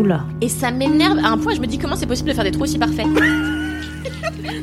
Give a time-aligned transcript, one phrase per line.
[0.00, 0.24] Oula.
[0.40, 2.50] Et ça m'énerve à un point, je me dis comment c'est possible de faire des
[2.52, 3.06] trous aussi parfaits.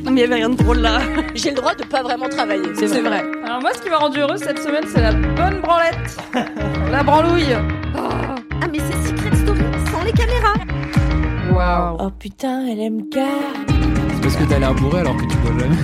[0.03, 0.99] Non, mais il y avait rien de drôle là.
[1.35, 2.63] J'ai le droit de pas vraiment travailler.
[2.75, 3.23] C'est vrai.
[3.43, 6.17] Alors moi, ce qui m'a rendu heureuse cette semaine, c'est la bonne branlette.
[6.91, 7.55] la branlouille.
[7.95, 8.35] Ah,
[8.71, 9.59] mais c'est Secret Story
[9.91, 10.53] sans les caméras.
[11.51, 11.97] Waouh.
[11.99, 13.23] Oh putain, elle aime gars.
[14.15, 15.75] C'est parce que t'as l'air bourré alors que tu bois jamais.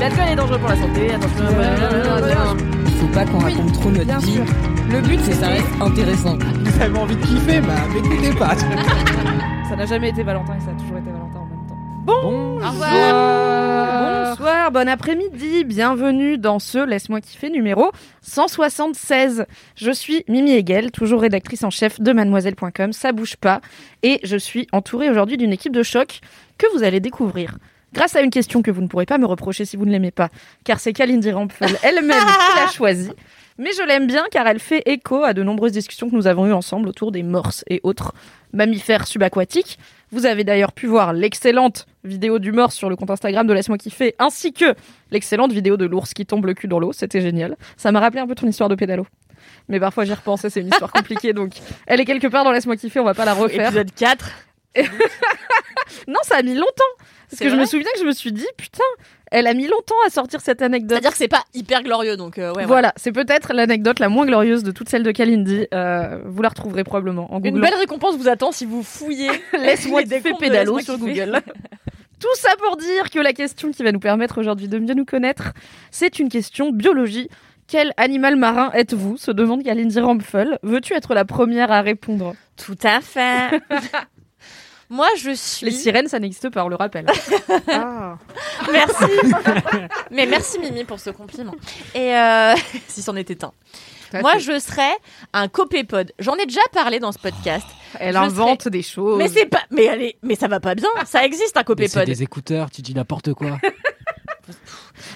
[0.00, 1.10] L'alcool est dangereux pour la santé.
[1.12, 2.79] Attention.
[3.00, 4.32] Faut pas qu'on raconte trop notre Bien vie.
[4.34, 4.44] sûr.
[4.90, 6.36] Le but, c'est que ça reste intéressant.
[6.36, 8.54] Vous avez envie de kiffer, bah m'écoutez pas.
[9.68, 11.78] Ça n'a jamais été Valentin et ça a toujours été Valentin en même temps.
[12.04, 12.56] Bon.
[12.56, 14.30] Revoir.
[14.30, 17.90] Bonsoir, bon après-midi, bienvenue dans ce Laisse-moi kiffer numéro
[18.22, 19.46] 176.
[19.76, 23.60] Je suis Mimi Hegel, toujours rédactrice en chef de mademoiselle.com, ça bouge pas,
[24.02, 26.20] et je suis entourée aujourd'hui d'une équipe de choc
[26.58, 27.56] que vous allez découvrir.
[27.92, 30.12] Grâce à une question que vous ne pourrez pas me reprocher si vous ne l'aimez
[30.12, 30.28] pas,
[30.64, 33.10] car c'est Kalindi Rampel elle-même qui l'a choisie.
[33.58, 36.46] Mais je l'aime bien car elle fait écho à de nombreuses discussions que nous avons
[36.46, 38.14] eues ensemble autour des morses et autres
[38.52, 39.78] mammifères subaquatiques.
[40.12, 43.76] Vous avez d'ailleurs pu voir l'excellente vidéo du morse sur le compte Instagram de Laisse-moi
[43.76, 44.74] kiffer, ainsi que
[45.10, 46.92] l'excellente vidéo de l'ours qui tombe le cul dans l'eau.
[46.92, 47.56] C'était génial.
[47.76, 49.06] Ça m'a rappelé un peu ton histoire de pédalo.
[49.68, 51.52] Mais parfois j'y repense et c'est une histoire compliquée, donc
[51.86, 53.68] elle est quelque part dans Laisse-moi kiffer, on va pas la refaire.
[53.68, 54.30] Épisode 4.
[56.08, 57.04] Non, ça a mis longtemps.
[57.30, 58.82] Parce que je me souviens que je me suis dit, putain,
[59.30, 60.90] elle a mis longtemps à sortir cette anecdote.
[60.90, 62.66] C'est-à-dire que c'est pas hyper glorieux, donc euh, ouais.
[62.66, 65.68] voilà, c'est peut-être l'anecdote la moins glorieuse de toutes celles de Kalindi.
[65.72, 67.60] Euh, vous la retrouverez probablement en Une Google.
[67.60, 69.30] belle récompense vous attend si vous fouillez.
[69.52, 70.98] Laisse-moi les kiffer comptes de pédalo sur.
[70.98, 71.40] Google.
[72.20, 75.06] Tout ça pour dire que la question qui va nous permettre aujourd'hui de mieux nous
[75.06, 75.52] connaître,
[75.90, 77.28] c'est une question biologie.
[77.66, 79.16] Quel animal marin êtes-vous?
[79.16, 80.58] se demande Kalindi Rampfel.
[80.62, 82.34] Veux-tu être la première à répondre?
[82.56, 83.62] Tout à fait.
[84.90, 85.66] Moi, je suis.
[85.66, 87.06] Les sirènes, ça n'existe pas, on le rappelle.
[87.68, 88.18] ah.
[88.72, 89.04] Merci.
[90.10, 91.54] Mais merci Mimi pour ce compliment.
[91.94, 92.54] Et euh...
[92.88, 93.52] si c'en était un.
[94.20, 94.90] Moi, je serais
[95.32, 96.12] un copépode.
[96.18, 97.66] J'en ai déjà parlé dans ce podcast.
[98.00, 99.18] Elle je invente des choses.
[99.18, 99.62] Mais c'est pas.
[99.70, 100.88] Mais allez, mais ça va pas bien.
[101.06, 102.06] Ça existe un Mais c'est copépode.
[102.06, 103.58] des écouteurs, tu dis n'importe quoi.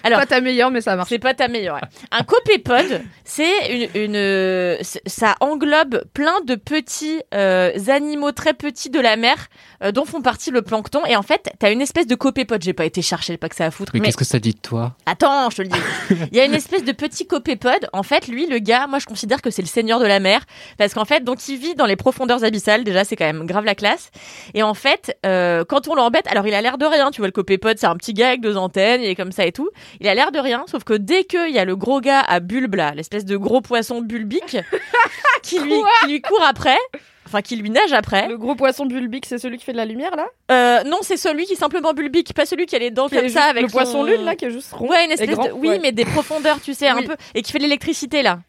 [0.03, 1.09] Alors, pas ta meilleure, mais ça marche.
[1.09, 1.81] C'est pas ta meilleure.
[2.11, 9.17] Un copépode, c'est une, ça englobe plein de petits euh, animaux très petits de la
[9.17, 9.49] mer
[9.83, 11.05] euh, dont font partie le plancton.
[11.07, 12.63] Et en fait, t'as une espèce de copépode.
[12.63, 13.93] J'ai pas été chercher, pas que ça à foutre.
[13.95, 14.95] Mais, Mais, qu'est-ce que ça dit de toi?
[15.07, 15.79] Attends, je te le dis.
[16.33, 17.89] Il y a une espèce de petit copépode.
[17.93, 20.41] En fait, lui, le gars, moi, je considère que c'est le seigneur de la mer
[20.79, 22.85] parce qu'en fait, donc, il vit dans les profondeurs abyssales.
[22.85, 24.11] Déjà, c'est quand même grave la classe.
[24.55, 27.11] Et en fait, euh, quand on l'embête, alors il a l'air de rien.
[27.11, 29.47] Tu vois, le copépode, c'est un petit gars avec deux antennes, il est comme ça
[29.47, 29.69] et tout.
[30.01, 32.41] Il a l'air de rien, sauf que dès qu'il y a le gros gars à
[32.41, 34.57] bulbe là, l'espèce de gros poisson bulbique,
[35.43, 36.77] qui lui, qui lui court après,
[37.27, 38.29] enfin qui lui nage après.
[38.29, 40.27] Le gros poisson bulbique, c'est celui qui fait de la lumière là?
[40.51, 43.17] Euh, non, c'est celui qui est simplement bulbique, pas celui qui a les dents Qui
[43.17, 44.89] comme ça avec le son- poisson lune là qui est juste rond.
[44.89, 45.79] Ouais, une espèce grand, de, oui, ouais.
[45.83, 48.41] mais des profondeurs, tu sais, un peu, et qui fait de l'électricité là.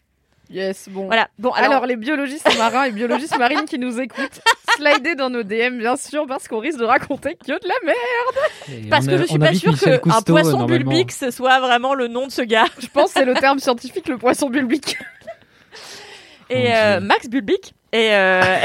[0.56, 1.08] Yes, bon.
[1.08, 1.28] Voilà.
[1.38, 4.40] Bon, Alors, alors, les biologistes marins et biologistes marines qui nous écoutent,
[4.78, 8.86] slidez dans nos DM bien sûr parce qu'on risque de raconter que de la merde.
[8.86, 11.30] Et parce que a- je suis pas sûre Michel que un Cousteau, poisson bulbique ce
[11.30, 12.68] soit vraiment le nom de ce gars.
[12.80, 14.98] Je pense que c'est le terme scientifique le poisson bulbique.
[16.50, 17.02] Et euh.
[17.02, 17.74] Max Bulbic.
[17.92, 18.42] Et, euh,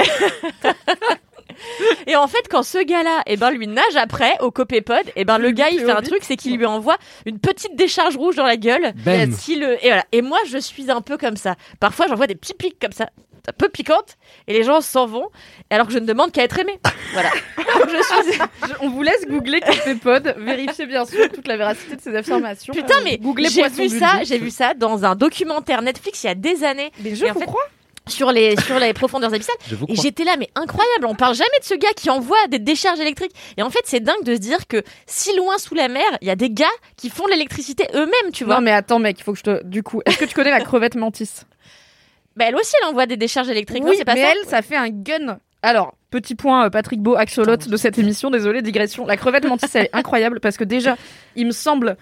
[2.07, 5.39] et en fait, quand ce gars-là, eh ben, lui nage après au copépode, et ben,
[5.39, 8.47] le gars, il fait un truc, c'est qu'il lui envoie une petite décharge rouge dans
[8.47, 8.93] la gueule.
[9.05, 9.35] Bam.
[9.37, 9.75] Qui le...
[9.85, 10.05] et, voilà.
[10.13, 11.57] et moi, je suis un peu comme ça.
[11.81, 13.09] Parfois, j'envoie des petits pics comme ça,
[13.49, 14.17] un peu piquantes,
[14.47, 15.29] et les gens s'en vont,
[15.71, 16.79] alors que je ne demande qu'à être aimé.
[17.13, 17.31] Voilà.
[17.57, 18.39] Donc, je suis...
[18.69, 22.73] Je- on vous laisse googler Copépod, vérifiez bien sûr toute la véracité de ces affirmations.
[22.75, 26.27] Putain, Euh, mais googlez j'ai vu ça, j'ai vu ça dans un documentaire Netflix il
[26.27, 27.65] y a des années Mais Et je en vous fait, crois.
[28.11, 29.57] Sur les, sur les profondeurs abyssales.
[29.89, 33.01] Et j'étais là, mais incroyable, on parle jamais de ce gars qui envoie des décharges
[33.01, 33.33] électriques.
[33.57, 36.29] Et en fait, c'est dingue de se dire que si loin sous la mer, il
[36.29, 36.67] y a des gars
[36.97, 38.57] qui font de l'électricité eux-mêmes, tu vois.
[38.57, 39.65] Non mais attends mec, il faut que je te...
[39.65, 41.31] Du coup, est-ce que tu connais la crevette mantis
[42.37, 44.49] Bah, elle aussi, elle envoie des décharges électriques, non, Oui, c'est pas mais ça elle,
[44.49, 45.39] ça fait un gun.
[45.63, 49.05] Alors, petit point, euh, Patrick Beau, axolote de cette émission, désolé, digression.
[49.07, 50.97] La crevette mantis, elle est incroyable parce que déjà,
[51.37, 51.97] il me semble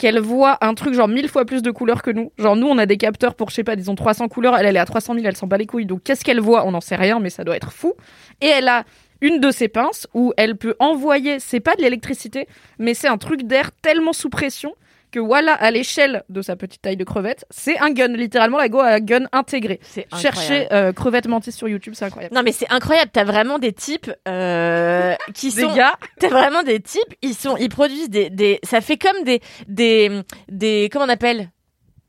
[0.00, 2.32] qu'elle voit un truc genre mille fois plus de couleurs que nous.
[2.38, 4.56] Genre, nous, on a des capteurs pour, je sais pas, disons 300 couleurs.
[4.56, 5.84] Elle, elle est à 300 000, elle s'en bat les couilles.
[5.84, 6.66] Donc, qu'est-ce qu'elle voit?
[6.66, 7.92] On n'en sait rien, mais ça doit être fou.
[8.40, 8.84] Et elle a
[9.20, 12.48] une de ses pinces où elle peut envoyer, c'est pas de l'électricité,
[12.78, 14.74] mais c'est un truc d'air tellement sous pression
[15.10, 18.08] que voilà, à l'échelle de sa petite taille de crevette, c'est un gun.
[18.08, 19.80] Littéralement, la go a un gun intégré.
[19.82, 22.34] C'est Cherchez euh, crevette mantis sur YouTube, c'est incroyable.
[22.34, 26.62] Non mais c'est incroyable, t'as vraiment des types euh, qui Des sont gars, T'as vraiment
[26.62, 31.06] des types, ils sont, ils produisent des, des, ça fait comme des, des, des, comment
[31.06, 31.50] on appelle?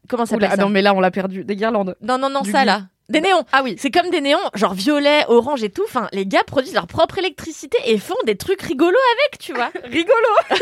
[0.08, 1.46] Comment ça s'appelle ah non mais là on l'a perdu.
[1.46, 1.96] Des guirlandes.
[2.02, 2.88] Non, non, non, du ça là.
[3.12, 3.44] Des néons.
[3.52, 3.76] Ah oui.
[3.78, 5.84] C'est comme des néons, genre violet, orange et tout.
[5.88, 9.72] Enfin, les gars produisent leur propre électricité et font des trucs rigolos avec, tu vois.
[9.84, 10.12] Rigolo.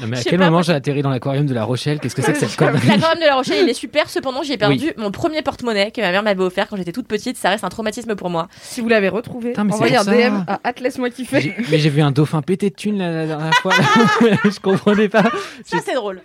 [0.00, 2.00] Non, mais à quel pas, moment moi- j'ai atterri dans l'aquarium de la Rochelle?
[2.00, 2.88] Qu'est-ce que c'est que cette connerie?
[2.88, 4.08] L'aquarium de La Rochelle, il est super.
[4.08, 7.06] Cependant, j'y ai perdu mon premier porte-monnaie que ma mère m'avait offert quand j'étais toute
[7.06, 7.36] petite.
[7.36, 8.48] Ça reste un traumatisme pour moi.
[8.62, 10.30] Si vous l'avez retrouvé, Putain, mais c'est envoyez un pour ça.
[10.30, 11.40] DM à Atlas moi qui fait.
[11.42, 13.74] J'ai- Mais j'ai vu un dauphin pété de thunes la, la dernière fois.
[13.76, 14.36] là.
[14.44, 15.24] je comprenais pas.
[15.64, 16.22] Ça, c'est drôle.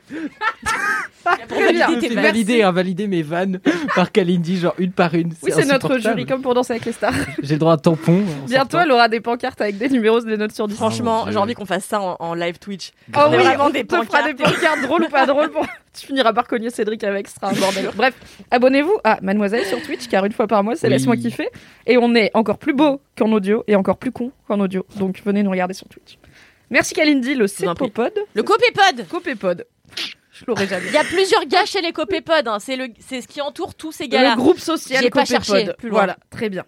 [1.48, 1.88] Pour Très bien.
[1.88, 3.59] valider tes J'ai validé, invalider mes vannes
[3.95, 5.33] par Kalindi, genre une par une.
[5.48, 7.14] Oui, c'est notre jury comme pour danser avec les stars.
[7.44, 8.22] J'ai le droit à un tampon.
[8.22, 8.80] en Bientôt, sortant.
[8.82, 10.76] elle aura des pancartes avec des numéros, des notes sur 10.
[10.76, 11.32] Franchement, Dieu.
[11.34, 12.92] j'ai envie qu'on fasse ça en, en live Twitch.
[13.16, 14.82] Oh On est oui, on des te fera des pancartes.
[14.84, 15.50] drôles ou pas drôles.
[15.52, 15.66] Pour...
[16.00, 17.90] tu finiras par cogner Cédric avec, ce sera un bordel.
[17.96, 18.14] Bref,
[18.52, 20.94] abonnez-vous à Mademoiselle sur Twitch, car une fois par mois, c'est Oui.
[20.94, 21.50] Laisse-moi kiffer.
[21.86, 24.86] Et on est encore plus beau qu'en audio et encore plus con qu'en audio.
[24.98, 26.18] Donc venez nous regarder sur Twitch.
[26.70, 27.48] Merci Kalindi, le.
[27.48, 28.12] Cépopod.
[28.34, 29.08] Le copépod.
[29.10, 29.66] Copépod.
[30.39, 30.86] Je l'aurais jamais.
[30.88, 32.48] Il y a plusieurs gars chez les copépodes.
[32.48, 32.57] Hein.
[32.60, 34.31] C'est le, c'est ce qui entoure tous ces gars-là.
[34.31, 35.44] Le groupe social J'ai pas Copépod.
[35.45, 36.00] cherché plus loin.
[36.00, 36.63] Voilà, très bien.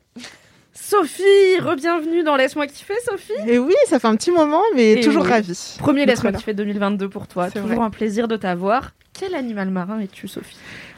[0.73, 3.33] Sophie, re-bienvenue dans Laisse-moi kiffer, Sophie.
[3.47, 5.29] Et oui, ça fait un petit moment, mais Et toujours oui.
[5.29, 5.75] ravi.
[5.79, 7.47] Premier Laisse-moi kiffer 2022 pour toi.
[7.51, 7.85] C'est Toujours vrai.
[7.85, 8.91] un plaisir de t'avoir.
[9.19, 10.55] Quel animal marin es-tu, Sophie?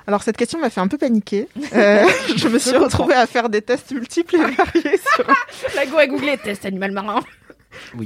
[0.07, 1.47] Alors cette question m'a fait un peu paniquer.
[1.73, 5.25] Euh, je me suis retrouvée à faire des tests multiples et variés sur-
[5.75, 7.21] La go a googlé test animal marin.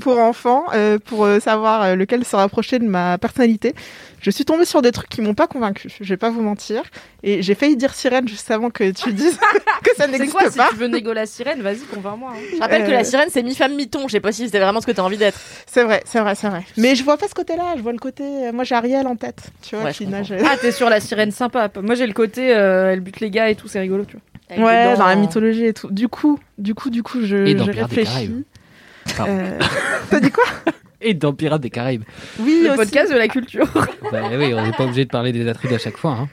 [0.02, 3.74] Pour enfants, euh, pour euh, savoir euh, lequel se rapprochait de ma personnalité.
[4.22, 5.90] Je suis tombée sur des trucs qui m'ont pas convaincue.
[6.02, 6.82] Je vais pas vous mentir.
[7.22, 9.38] Et j'ai failli dire sirène juste avant que tu dises
[9.84, 10.70] que ça C'est n'existe quoi si pas.
[10.70, 12.32] tu veux négo la sirène Vas-y, convainc-moi.
[12.34, 12.40] hein.
[12.56, 14.08] Je rappelle que la sirène, c'est mi-femme, mi-ton.
[14.08, 15.40] Je sais pas si c'est vraiment ce que t'as envie d'être.
[15.68, 16.64] C'est vrai, c'est vrai, c'est vrai.
[16.78, 17.74] Mais je vois pas ce côté-là.
[17.78, 18.24] Je vois le côté.
[18.52, 19.44] Moi, j'ai Ariel en tête.
[19.62, 20.34] Tu vois, Ouais, qui nage.
[20.44, 21.70] Ah, t'es sur la sirène sympa.
[21.84, 24.22] Moi, j'ai le côté, euh, elle bute les gars et tout, c'est rigolo, tu vois.
[24.50, 25.90] Avec Ouais, dans la en- mythologie et tout.
[25.92, 28.32] Du coup, du coup, du coup, je, Et dans je réfléchis.
[29.20, 29.60] Euh,
[30.10, 30.44] T'as dit quoi?
[31.02, 32.04] Et dans Pirates des Caraïbes.
[32.40, 32.78] Oui, Le aussi.
[32.78, 33.68] podcast de la culture.
[34.12, 36.12] Bah oui, on n'est pas obligé de parler des Atrides à chaque fois.
[36.12, 36.30] Hein.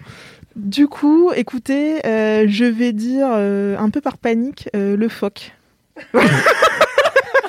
[0.57, 5.53] Du coup, écoutez, euh, je vais dire euh, un peu par panique euh, le phoque.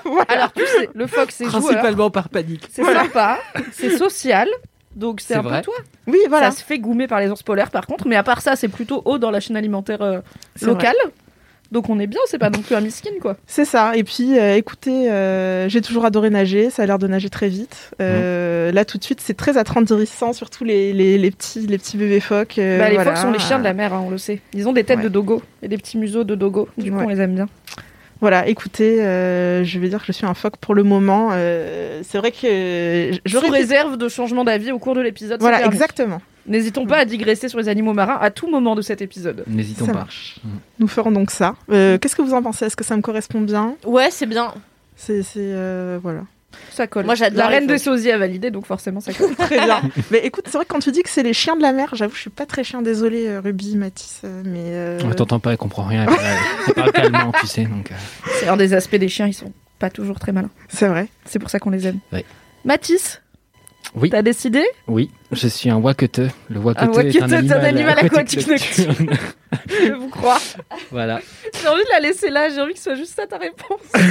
[0.06, 0.25] Voilà.
[0.28, 1.62] Alors, tu sais, le phoque, c'est joueur.
[1.64, 2.68] Principalement par panique.
[2.70, 3.40] C'est sympa.
[3.72, 4.50] C'est social.
[4.96, 5.60] Donc, c'est un vrai.
[5.62, 5.75] peu toi.
[6.08, 6.52] Oui, voilà.
[6.52, 8.06] Ça se fait goumer par les ours polaires, par contre.
[8.08, 10.20] Mais à part ça, c'est plutôt haut dans la chaîne alimentaire euh,
[10.62, 10.96] locale.
[11.74, 12.22] Donc, on est bien.
[12.28, 13.36] C'est pas non plus un miskin, quoi.
[13.48, 13.98] C'est ça.
[13.98, 16.70] Et puis, euh, écoutez, euh, j'ai toujours adoré nager.
[16.70, 17.92] Ça a l'air de nager très vite.
[18.02, 21.98] Euh, Là, tout de suite, c'est très attendrissant, surtout les, les, les petits, les petits
[21.98, 22.58] bébés phoques.
[22.60, 23.12] euh, Bah, les voilà.
[23.16, 24.40] phoques sont les chiens de la mer, hein, on le sait.
[24.54, 25.04] Ils ont des têtes Ouais.
[25.04, 26.70] de dogo et des petits museaux de dogo.
[26.78, 27.04] Du coup, Ouais.
[27.06, 27.48] on les aime bien.
[28.22, 31.30] Voilà, écoutez, euh, je vais dire que je suis un phoque pour le moment.
[31.34, 35.42] Euh, c'est vrai que j'aurais Sous réserve de changement d'avis au cours de l'épisode.
[35.42, 35.78] Voilà, permis.
[36.45, 39.44] N'hésitons pas à digresser sur les animaux marins à tout moment de cet épisode.
[39.48, 40.00] N'hésitons Ça pas.
[40.00, 40.38] marche.
[40.80, 41.56] Nous ferons donc ça.
[41.72, 42.66] Euh, Qu'est-ce que vous en pensez?
[42.66, 43.75] Est-ce que ça me correspond bien?
[43.86, 44.54] Ouais, c'est bien.
[44.95, 46.22] C'est, c'est, euh, voilà.
[46.72, 47.06] Ça colle.
[47.06, 47.95] Moi, j'adore La reine des phoques.
[47.95, 49.34] sosies a validé, donc forcément ça colle.
[49.38, 49.81] Très bien.
[50.12, 51.90] mais écoute, c'est vrai que quand tu dis que c'est les chiens de la mer,
[51.95, 52.84] j'avoue, je suis pas très chien.
[52.84, 54.60] Désolée, euh, Ruby, Mathis, mais.
[54.66, 56.06] euh, On t'entend pas, elle comprend rien.
[56.68, 57.63] Elle parle, calmement, tu sais.
[57.63, 57.96] Donc, euh,
[58.39, 60.51] C'est un des aspects des chiens, ils sont pas toujours très malins.
[60.69, 61.07] C'est vrai.
[61.25, 61.98] C'est pour ça qu'on les aime.
[62.12, 62.24] Ouais.
[62.66, 63.22] Mathis,
[63.95, 64.09] Oui.
[64.09, 66.21] t'as décidé Oui, je suis un wakete.
[66.50, 69.09] Le wakete Un est un c'est un animal, animal aquatique nocturne.
[69.68, 70.39] Je vous crois.
[70.91, 71.19] voilà.
[71.62, 73.79] J'ai envie de la laisser là, j'ai envie que ce soit juste ça ta réponse.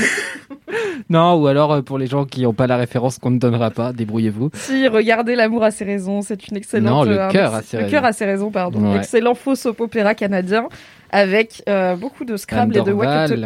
[1.11, 3.71] Non, ou alors euh, pour les gens qui n'ont pas la référence qu'on ne donnera
[3.71, 4.51] pas, débrouillez-vous.
[4.55, 6.91] si, regardez L'amour a ses raisons, c'est une excellente.
[6.91, 7.91] Non, le euh, cœur a ses Le raisons.
[7.97, 8.93] cœur a ses raisons, pardon.
[8.93, 8.97] Ouais.
[8.99, 10.69] Excellent faux soap opéra canadien
[11.11, 13.39] avec euh, beaucoup de Scrabble et de wakete.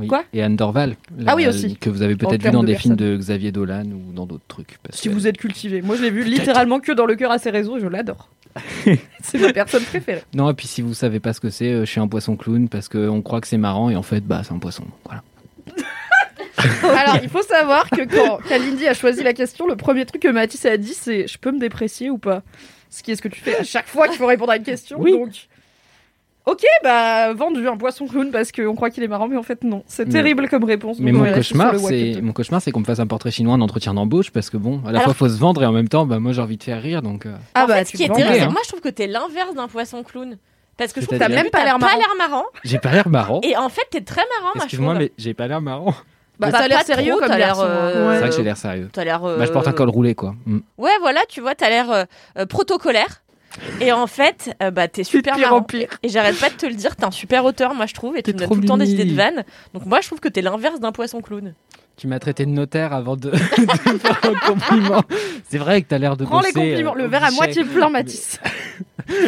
[0.00, 0.02] Dorval.
[0.02, 0.06] Oui.
[0.08, 0.96] Quoi Et Anne Dorval.
[1.26, 1.76] Ah oui, aussi.
[1.76, 4.44] Que vous avez peut-être vu dans de des films de Xavier Dolan ou dans d'autres
[4.48, 4.78] trucs.
[4.82, 5.82] parce Si que- vous êtes cultivé.
[5.82, 8.28] Moi, je l'ai vu littéralement que dans Le cœur a ses et je l'adore.
[9.22, 10.22] c'est ma personne préférée.
[10.34, 12.36] Non, et puis si vous savez pas ce que c'est, euh, je suis un poisson
[12.36, 14.84] clown parce qu'on croit que c'est marrant et en fait, bah, c'est un poisson.
[15.04, 15.22] Voilà.
[16.82, 20.28] Alors, il faut savoir que quand Kalindi a choisi la question, le premier truc que
[20.28, 22.42] Mathis a dit, c'est Je peux me déprécier ou pas?
[22.90, 24.64] Ce qui est ce que tu fais à chaque fois qu'il faut répondre à une
[24.64, 24.98] question.
[25.00, 25.12] Oui.
[25.12, 25.30] Donc,
[26.50, 29.62] ok, bah, vendu un poisson clown parce qu'on croit qu'il est marrant, mais en fait,
[29.64, 29.82] non.
[29.86, 30.98] C'est Mais- terrible comme réponse.
[31.00, 33.94] Mais mon cauchemar, c'est mon cauchemar, c'est qu'on me fasse un portrait chinois en entretien
[33.94, 36.06] d'embauche parce que bon, à la Alors- fois faut se vendre et en même temps,
[36.06, 37.26] bah moi j'ai envie de faire rire donc.
[37.26, 38.46] euh, Ah en bah, fait, ce qui est te terrible, hein.
[38.48, 40.36] que moi, je trouve que t'es l'inverse d'un poisson clown.
[40.76, 41.98] Parce que je trouve que t'as T'as même pas l'air pas marrant.
[41.98, 42.44] l'air marrant.
[42.64, 43.40] J'ai pas l'air marrant.
[43.42, 45.94] Et en fait, t'es très marrant, Excuse-moi, mais j'ai pas l'air marrant.
[46.38, 47.64] Bah, a l'air sérieux trop, comme t'as l'air, hein.
[47.66, 48.88] euh, C'est vrai que j'ai l'air sérieux.
[48.90, 49.20] T'as l'air.
[49.20, 50.34] Bah, je porte un euh, col roulé quoi.
[50.46, 50.60] Mm.
[50.78, 53.22] Ouais, voilà, tu vois, t'as l'air euh, protocolaire.
[53.80, 55.62] Et en fait, euh, bah, t'es super pire en marrant.
[55.62, 55.88] pire.
[56.02, 58.16] Et j'arrête pas de te le dire, t'es un super auteur, moi, je trouve.
[58.16, 59.44] Et tu T'es me donnes tout le temps des idées de vannes.
[59.74, 61.54] Donc, moi, je trouve que t'es l'inverse d'un poisson clown.
[61.96, 65.02] Tu m'as traité de notaire avant de, de faire un compliment.
[65.50, 66.92] C'est vrai que t'as l'air de Prends les compliments.
[66.94, 68.38] euh, le verre à moitié plein, Mathis.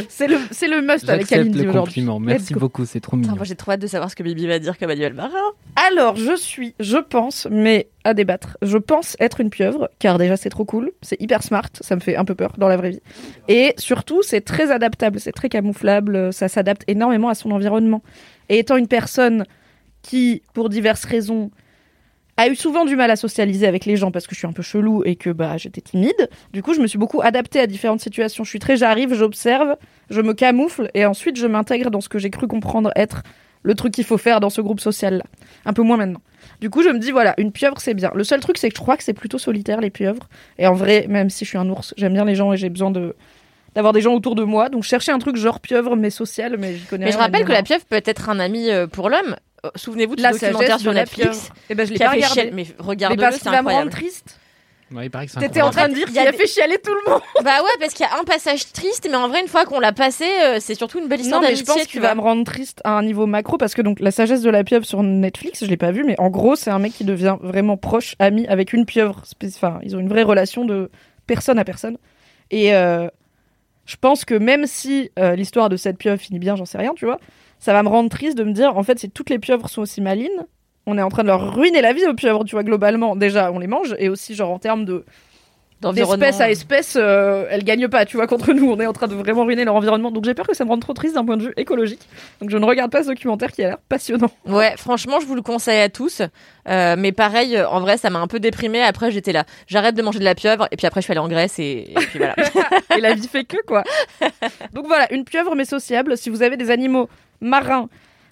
[0.09, 2.07] C'est le, c'est le must avec Kalindi le aujourd'hui.
[2.21, 3.35] Merci beaucoup, c'est trop mignon.
[3.35, 5.31] moi j'ai trop hâte de savoir ce que Bibi va dire comme Manuel Marin.
[5.77, 10.37] Alors, je suis, je pense, mais à débattre, je pense être une pieuvre, car déjà
[10.37, 12.91] c'est trop cool, c'est hyper smart, ça me fait un peu peur dans la vraie
[12.91, 13.03] vie.
[13.49, 18.03] Et surtout, c'est très adaptable, c'est très camouflable, ça s'adapte énormément à son environnement.
[18.49, 19.45] Et étant une personne
[20.03, 21.51] qui, pour diverses raisons,
[22.37, 24.53] a eu souvent du mal à socialiser avec les gens parce que je suis un
[24.53, 26.31] peu chelou et que bah j'étais timide.
[26.53, 28.45] Du coup, je me suis beaucoup adaptée à différentes situations.
[28.45, 29.77] Je suis très j'arrive, j'observe,
[30.11, 33.23] je me camoufle et ensuite je m'intègre dans ce que j'ai cru comprendre être
[33.63, 35.25] le truc qu'il faut faire dans ce groupe social là.
[35.65, 36.21] Un peu moins maintenant.
[36.61, 38.11] Du coup, je me dis voilà, une pieuvre c'est bien.
[38.15, 40.29] Le seul truc c'est que je crois que c'est plutôt solitaire les pieuvres.
[40.59, 42.71] Et en vrai, même si je suis un ours, j'aime bien les gens et j'ai
[42.71, 43.15] besoin de
[43.75, 44.69] d'avoir des gens autour de moi.
[44.69, 47.53] Donc chercher un truc genre pieuvre mais social, mais j'y connais Mais je rappelle que
[47.53, 49.37] la pieuvre peut être un ami euh, pour l'homme.
[49.65, 51.55] Euh, Souvenez-vous de La documentaire sagesse sur de la Netflix pieuvre.
[51.71, 52.51] Eh ben je l'ai pas fait regardé.
[52.53, 53.91] Mais Mais regarde-le, c'est qu'il va me rendre incroyable.
[53.91, 54.39] triste.
[54.93, 55.95] Ouais, il paraît que c'est T'étais en incroyable.
[55.95, 57.23] train de dire il qu'il a fait chialer tout le monde.
[57.45, 59.81] Bah ouais, parce qu'il y a un passage triste, mais en vrai, une fois qu'on
[59.81, 61.75] l'a passé, euh, c'est surtout une belle histoire Non, mais je d'amitié.
[61.75, 64.11] pense tu qu'il va me rendre triste à un niveau macro parce que donc la
[64.11, 66.79] sagesse de la pieuvre sur Netflix, je l'ai pas vu, mais en gros, c'est un
[66.79, 69.23] mec qui devient vraiment proche, ami avec une pieuvre.
[69.47, 70.91] Enfin, ils ont une vraie relation de
[71.27, 71.97] personne à personne.
[72.51, 73.09] Et euh,
[73.87, 76.93] je pense que même si euh, l'histoire de cette pieuvre finit bien, j'en sais rien,
[76.95, 77.19] tu vois,
[77.63, 79.83] ça va me rendre triste de me dire, en fait, si toutes les pieuvres sont
[79.83, 80.47] aussi malines,
[80.85, 83.15] on est en train de leur ruiner la vie aux pieuvres, tu vois, globalement.
[83.15, 85.05] Déjà, on les mange, et aussi, genre, en termes de
[85.93, 88.71] d'espèce à espèce, euh, elles gagnent pas, tu vois, contre nous.
[88.71, 90.13] On est en train de vraiment ruiner leur environnement.
[90.13, 92.01] Donc j'ai peur que ça me rende trop triste d'un point de vue écologique.
[92.41, 94.31] Donc je ne regarde pas ce documentaire qui a l'air passionnant.
[94.47, 96.23] Ouais, franchement, je vous le conseille à tous.
[96.69, 98.83] Euh, mais pareil, euh, en vrai, ça m'a un peu déprimée.
[98.83, 99.45] Après, j'étais là.
[99.67, 100.69] J'arrête de manger de la pieuvre.
[100.71, 102.37] Et puis après, je suis allée en Grèce et, et puis voilà.
[102.97, 103.83] Et la vie fait que, quoi.
[104.73, 106.17] Donc voilà, une pieuvre mais sociable.
[106.17, 107.09] Si vous avez des animaux
[107.43, 107.89] marins,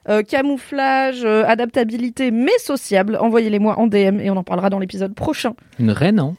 [0.08, 4.78] euh, camouflage, euh, adaptabilité, mais sociable, envoyez-les moi en DM et on en parlera dans
[4.78, 5.52] l'épisode prochain.
[5.78, 6.36] Une raie, non?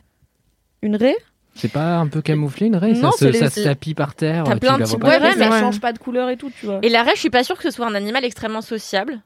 [0.81, 1.17] Une raie?
[1.53, 2.93] C'est pas un peu camouflé une raie?
[2.93, 4.45] Non, Ça, c'est se, les- ça se tapit par terre.
[4.45, 6.65] T'as plein de types de raies, mais ça change pas de couleur et tout, tu
[6.65, 6.79] vois.
[6.81, 9.19] Et la raie, je suis pas sûre que ce soit un animal extrêmement sociable.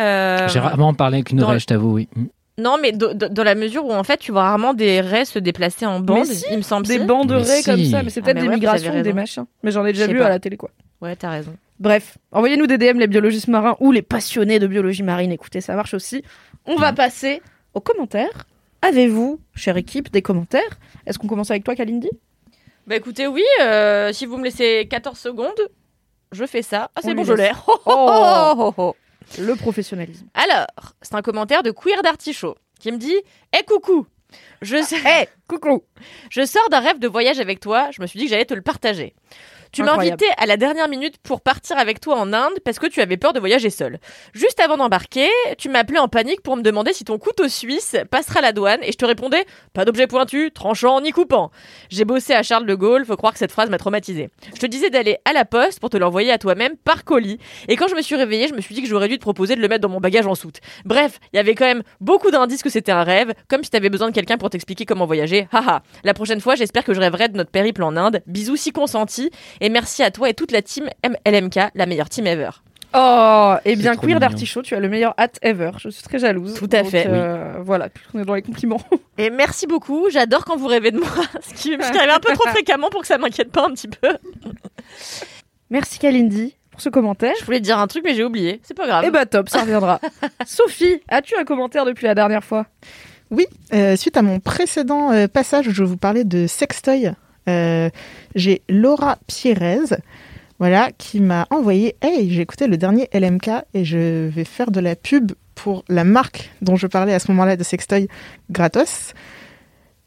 [0.00, 2.08] Euh, J'ai rarement parlé avec une dans- raie, je t'avoue, oui.
[2.16, 2.24] Mm.
[2.60, 5.24] Non, mais do- do- dans la mesure où en fait, tu vois rarement des raies
[5.24, 6.24] se déplacer en bande.
[6.24, 6.86] si, il me semble.
[6.86, 7.04] Des si.
[7.04, 7.64] bancs de Mais raies si.
[7.70, 9.44] comme ça, mais c'est Ah, peut-être mais des ouais, migrations des machins.
[9.62, 10.26] Mais j'en ai déjà vu pas.
[10.26, 10.70] à la télé, quoi.
[11.00, 11.54] Ouais, t'as raison.
[11.80, 15.30] Bref, envoyez-nous des DM les biologistes marins ou les passionnés de biologie marine.
[15.30, 16.22] Écoutez, ça marche aussi.
[16.66, 17.40] On va passer
[17.74, 18.46] aux commentaires.
[18.82, 20.78] Avez-vous, chère équipe, des commentaires?
[21.06, 22.10] Est-ce qu'on commence avec toi, Kalindi?
[22.86, 25.68] Bah écoutez, oui, euh, si vous me laissez 14 secondes,
[26.32, 26.90] je fais ça.
[26.94, 27.50] Ah, c'est bon, je l'ai.
[27.66, 28.96] Oh, oh, oh.
[29.38, 30.26] Le professionnalisme.
[30.34, 30.66] Alors,
[31.02, 33.16] c'est un commentaire de Queer d'Artichaut qui me dit
[33.58, 34.06] Eh coucou
[34.62, 35.82] je, Hé, coucou
[36.30, 38.54] je sors d'un rêve de voyage avec toi, je me suis dit que j'allais te
[38.54, 39.14] le partager.
[39.72, 43.00] Tu invité à la dernière minute pour partir avec toi en Inde parce que tu
[43.00, 43.98] avais peur de voyager seul.
[44.32, 47.96] Juste avant d'embarquer, tu m'as appelé en panique pour me demander si ton couteau suisse
[48.10, 51.50] passera la douane et je te répondais pas d'objet pointu, tranchant ni coupant.
[51.90, 54.30] J'ai bossé à Charles de Gaulle, faut croire que cette phrase m'a traumatisée.
[54.54, 57.76] Je te disais d'aller à la poste pour te l'envoyer à toi-même par colis et
[57.76, 59.60] quand je me suis réveillée, je me suis dit que j'aurais dû te proposer de
[59.60, 60.60] le mettre dans mon bagage en soute.
[60.84, 63.90] Bref, il y avait quand même beaucoup d'indices que c'était un rêve, comme si t'avais
[63.90, 65.48] besoin de quelqu'un pour t'expliquer comment voyager.
[65.52, 65.82] Haha.
[66.04, 68.22] La prochaine fois, j'espère que je rêverai de notre périple en Inde.
[68.26, 70.88] Bisous si consentis et merci à toi et toute la team
[71.26, 72.50] LMK, la meilleure team ever.
[72.94, 75.72] Oh, et bien, Queer d'Artichaut, tu as le meilleur hat ever.
[75.78, 76.54] Je suis très jalouse.
[76.54, 77.04] Tout à Donc, fait.
[77.06, 78.80] euh, Voilà, on est dans les compliments.
[79.18, 81.08] Et merci beaucoup, j'adore quand vous rêvez de moi,
[81.42, 83.72] ce qui, ce qui arrive un peu trop fréquemment pour que ça m'inquiète pas un
[83.72, 84.08] petit peu.
[85.70, 87.34] Merci, Kalindi, pour ce commentaire.
[87.40, 89.04] Je voulais te dire un truc mais j'ai oublié, c'est pas grave.
[89.06, 90.00] Eh bah top, ça reviendra.
[90.46, 92.66] Sophie, as-tu un commentaire depuis la dernière fois?
[93.30, 97.10] Oui, euh, suite à mon précédent euh, passage où je vous parlais de sextoy,
[97.48, 97.90] euh,
[98.34, 99.96] j'ai Laura Pierrez,
[100.58, 104.80] voilà, qui m'a envoyé Hey, j'ai écouté le dernier LMK et je vais faire de
[104.80, 108.08] la pub pour la marque dont je parlais à ce moment-là de sextoy
[108.50, 109.12] gratos.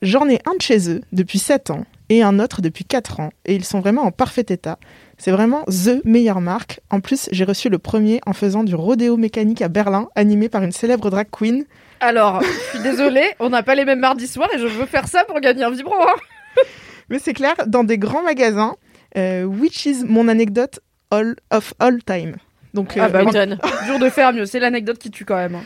[0.02, 3.30] J'en ai un de chez eux depuis 7 ans et un autre depuis 4 ans
[3.46, 4.78] et ils sont vraiment en parfait état.
[5.18, 6.80] C'est vraiment THE meilleure marque.
[6.90, 10.64] En plus, j'ai reçu le premier en faisant du rodéo mécanique à Berlin, animé par
[10.64, 11.66] une célèbre drag queen.
[12.00, 15.08] Alors, je suis désolée, on n'a pas les mêmes mardis soirs et je veux faire
[15.08, 15.94] ça pour gagner un vibro.
[15.94, 16.16] hein.
[17.12, 18.76] Mais c'est clair, dans des grands magasins,
[19.18, 20.80] euh, which is mon anecdote
[21.12, 22.38] all of all time.
[22.74, 23.60] Donc Ah euh, bah, M'étonne.
[23.86, 25.56] Dur de faire mieux, c'est l'anecdote qui tue quand même.
[25.56, 25.64] hein.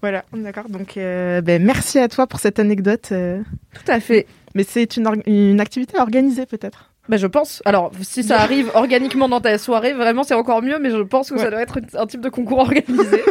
[0.00, 0.68] voilà, d'accord.
[0.70, 3.10] Donc euh, ben, merci à toi pour cette anecdote.
[3.12, 3.42] euh,
[3.74, 4.26] Tout à fait.
[4.54, 6.90] mais c'est une, une activité organisée peut-être.
[7.08, 7.62] Bah, je pense.
[7.66, 11.30] Alors, si ça arrive organiquement dans ta soirée, vraiment, c'est encore mieux, mais je pense
[11.30, 13.22] que ça doit être un type de concours organisé.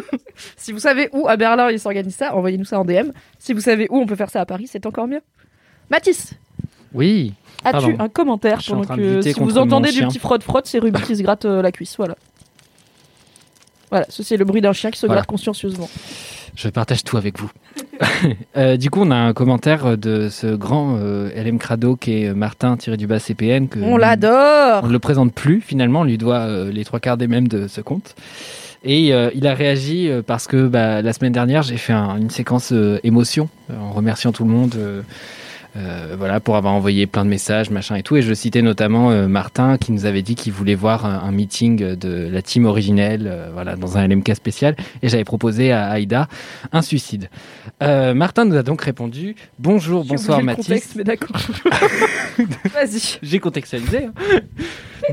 [0.55, 3.09] si vous savez où à Berlin ils s'organisent ça, envoyez-nous ça en DM.
[3.39, 5.21] Si vous savez où on peut faire ça à Paris, c'est encore mieux.
[5.89, 6.33] Mathis,
[6.93, 7.33] Oui.
[7.65, 11.21] As-tu un commentaire pendant que si vous entendez du petit frotte-frotte, c'est Ruby qui se
[11.23, 12.15] gratte euh, la cuisse, voilà.
[13.91, 15.19] Voilà, ceci est le bruit d'un chien qui se Voilà.
[15.21, 15.89] gratte consciencieusement.
[16.55, 17.51] Je partage tout avec vous.
[18.57, 22.33] Euh, du coup, on a un commentaire de ce grand euh, LM Crado qui est
[22.33, 23.67] Martin tiré du bas CPN.
[23.67, 26.99] Que On On l'adore ne le présente plus finalement, on lui doit euh, les trois
[26.99, 28.15] quarts des mêmes de ce compte.
[28.83, 32.17] Et euh, il a réagi euh, parce que bah, la semaine dernière, j'ai fait un-
[32.17, 34.75] une séquence euh, émotion euh, en remerciant tout le monde.
[35.77, 38.15] Euh, voilà, pour avoir envoyé plein de messages, machin et tout.
[38.15, 41.31] Et je citais notamment euh, Martin qui nous avait dit qu'il voulait voir un, un
[41.31, 44.75] meeting de la team originelle, euh, voilà, dans un LMK spécial.
[45.01, 46.27] Et j'avais proposé à Aïda
[46.71, 47.29] un suicide.
[47.83, 50.65] Euh, Martin nous a donc répondu Bonjour, bonsoir Mathis.
[50.67, 51.35] contexte, mais d'accord.
[52.73, 53.17] Vas-y.
[53.21, 54.05] J'ai contextualisé.
[54.05, 54.13] hein.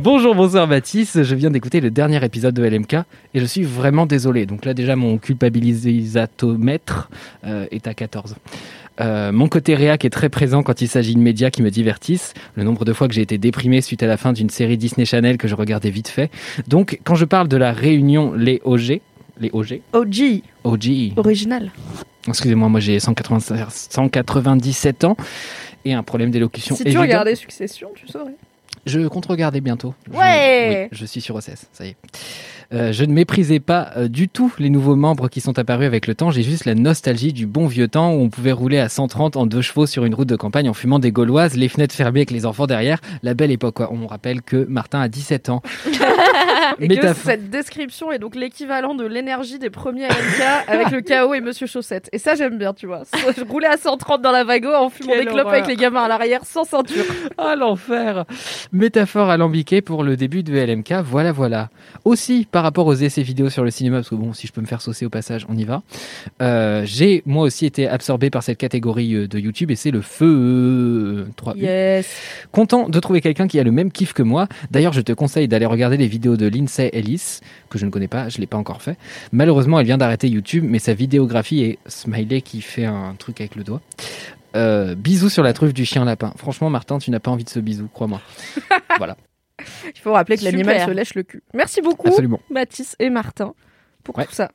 [0.01, 1.23] Bonjour, bonsoir Mathis.
[1.23, 2.95] Je viens d'écouter le dernier épisode de LMK
[3.35, 4.47] et je suis vraiment désolé.
[4.47, 7.11] Donc là, déjà, mon culpabilisatomètre
[7.45, 8.37] est à 14.
[9.03, 12.35] Euh, mon côté réac est très présent quand il s'agit de médias qui me divertissent.
[12.55, 15.05] Le nombre de fois que j'ai été déprimé suite à la fin d'une série Disney
[15.05, 16.31] Channel que je regardais vite fait.
[16.69, 19.01] Donc, quand je parle de la réunion Les OG,
[19.41, 21.73] les OG, OG, OG, original.
[22.29, 25.17] excusez-moi, moi j'ai 180 197 ans
[25.85, 28.35] et un problème d'élocution Si tu regardais Succession, tu saurais.
[28.87, 29.95] Je compte regarder bientôt.
[30.13, 30.89] Je- Ouais.
[30.93, 31.97] oui, je suis sur OCS, ça y est.
[32.73, 36.07] Euh, je ne méprisais pas euh, du tout les nouveaux membres qui sont apparus avec
[36.07, 36.31] le temps.
[36.31, 39.47] J'ai juste la nostalgie du bon vieux temps où on pouvait rouler à 130 en
[39.47, 42.31] deux chevaux sur une route de campagne en fumant des gauloises, les fenêtres fermées avec
[42.31, 43.01] les enfants derrière.
[43.23, 43.91] La belle époque, quoi.
[43.93, 45.63] On rappelle que Martin a 17 ans.
[46.81, 51.35] Et que cette description est donc l'équivalent de l'énergie des premiers LK avec le chaos
[51.35, 52.09] et Monsieur Chaussette.
[52.13, 53.03] Et ça, j'aime bien, tu vois.
[53.37, 55.53] Je roulais à 130 dans la vago en fumant Quelle des clopes horreur.
[55.53, 57.05] avec les gamins à l'arrière sans ceinture.
[57.39, 58.25] Ah l'enfer
[58.73, 61.71] Métaphore alambiquée pour le début de LMK, voilà voilà.
[62.05, 64.61] Aussi par rapport aux essais vidéo sur le cinéma, parce que bon, si je peux
[64.61, 65.83] me faire saucer au passage, on y va.
[66.41, 70.01] Euh, J'ai moi aussi été absorbé par cette catégorie euh, de YouTube et c'est le
[70.03, 72.09] feu euh, 3 Yes.
[72.51, 74.49] Content de trouver quelqu'un qui a le même kiff que moi.
[74.71, 77.41] D'ailleurs, je te conseille d'aller regarder les vidéos de Lindsay Ellis,
[77.71, 78.97] que je ne connais pas, je l'ai pas encore fait.
[79.33, 83.57] Malheureusement, elle vient d'arrêter YouTube, mais sa vidéographie est Smiley qui fait un truc avec
[83.57, 83.81] le doigt.
[84.55, 86.33] Euh, bisous sur la truffe du chien lapin.
[86.37, 88.21] Franchement, Martin, tu n'as pas envie de ce bisou, crois-moi.
[88.99, 89.17] voilà,
[89.95, 91.43] Il faut rappeler que l'animal se lèche le cul.
[91.55, 92.41] Merci beaucoup, absolument.
[92.51, 93.55] Mathis et Martin,
[94.05, 94.25] pour Ouais.
[94.27, 94.51] tout ça.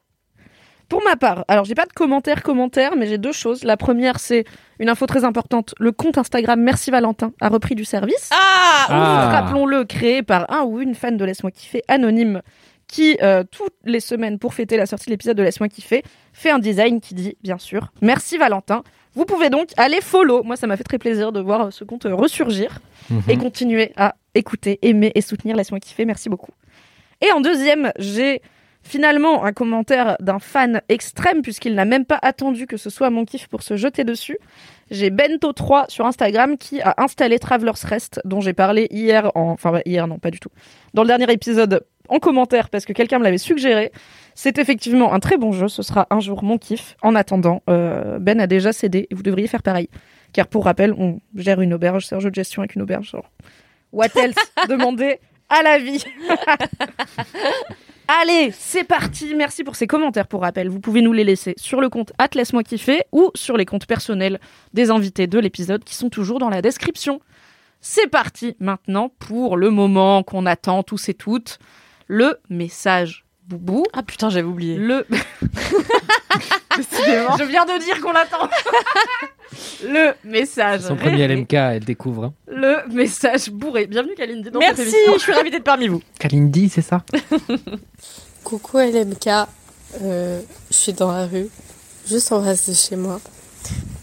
[0.90, 3.65] Pour ma part, alors j'ai pas de commentaires commentaires, mais j'ai deux choses.
[3.65, 4.46] La première, c'est
[4.80, 5.76] une info très importante.
[5.80, 8.30] Le compte Instagram Merci Valentin a repris du service.
[8.32, 9.30] Ah, Ah.
[9.41, 12.41] Rappelons-le, créé par un ou une fan de Laisse-moi kiffer anonyme
[12.88, 16.52] qui, euh, toutes les semaines, pour fêter la sortie de l'épisode de Laisse-moi kiffer, fait
[16.52, 18.82] un design qui dit, bien sûr, merci Valentin.
[19.13, 20.41] Vous pouvez donc aller follow.
[20.43, 23.22] Moi, ça m'a fait très plaisir de voir euh, ce compte euh, ressurgir Mhm.
[23.28, 26.06] et continuer à écouter, aimer et soutenir Laisse-moi kiffer.
[26.06, 26.52] Merci beaucoup.
[27.21, 28.41] Et en deuxième, j'ai
[28.84, 33.26] finalement un commentaire d'un fan extrême puisqu'il n'a même pas attendu que ce soit mon
[33.26, 34.38] kiff pour se jeter dessus.
[34.89, 39.82] J'ai Bento3 sur Instagram qui a installé Traveler's Rest dont j'ai parlé hier en enfin
[39.86, 40.50] hier non pas du tout.
[40.93, 43.91] Dans le dernier épisode en commentaire parce que quelqu'un me l'avait suggéré.
[44.36, 46.95] C'est effectivement un très bon jeu, ce sera un jour mon kiff.
[47.02, 49.89] En attendant, euh, Ben a déjà cédé et vous devriez faire pareil.
[50.34, 53.15] Car pour rappel, on gère une auberge, c'est un jeu de gestion avec une auberge.
[53.91, 54.36] What else
[54.69, 55.19] Demandez
[55.50, 56.04] à la vie.
[58.08, 59.36] Allez, c'est parti.
[59.36, 60.28] Merci pour ces commentaires.
[60.28, 63.65] Pour rappel, vous pouvez nous les laisser sur le compte Laisse-moi kiffer ou sur les
[63.65, 64.39] comptes personnels
[64.73, 67.19] des invités de l'épisode qui sont toujours dans la description.
[67.82, 71.60] C'est parti maintenant pour le moment qu'on attend tous et toutes,
[72.08, 73.86] le message boubou.
[73.93, 74.75] Ah putain, j'avais oublié.
[74.77, 75.05] Le.
[76.77, 78.49] Je viens de dire qu'on l'attend.
[79.83, 80.81] le message.
[80.81, 82.25] Son premier rêvé, LMK, elle découvre.
[82.25, 82.33] Hein.
[82.47, 83.88] Le message bourré.
[83.88, 85.13] Bienvenue Kalindi dans cette Merci, émission.
[85.13, 86.01] je suis ravie d'être parmi vous.
[86.19, 87.03] Kalindi, c'est ça
[88.43, 89.27] Coucou LMK,
[90.01, 91.47] euh, je suis dans la rue,
[92.07, 93.19] juste en face de chez moi.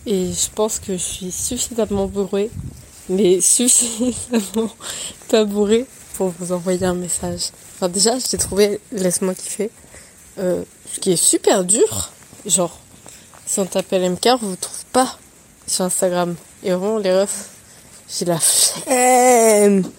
[0.07, 2.50] Et je pense que je suis suffisamment bourrée,
[3.09, 4.70] mais suffisamment
[5.30, 7.50] pas bourrée pour vous envoyer un message.
[7.75, 9.71] Enfin déjà, j'ai trouvé Laisse-moi kiffer,
[10.39, 12.13] euh, ce qui est super dur.
[12.47, 12.79] Genre,
[13.47, 15.19] si on tape LMK, on vous trouve pas
[15.67, 16.37] sur Instagram.
[16.63, 17.51] Et vraiment, les refs,
[18.09, 19.91] j'ai la flemme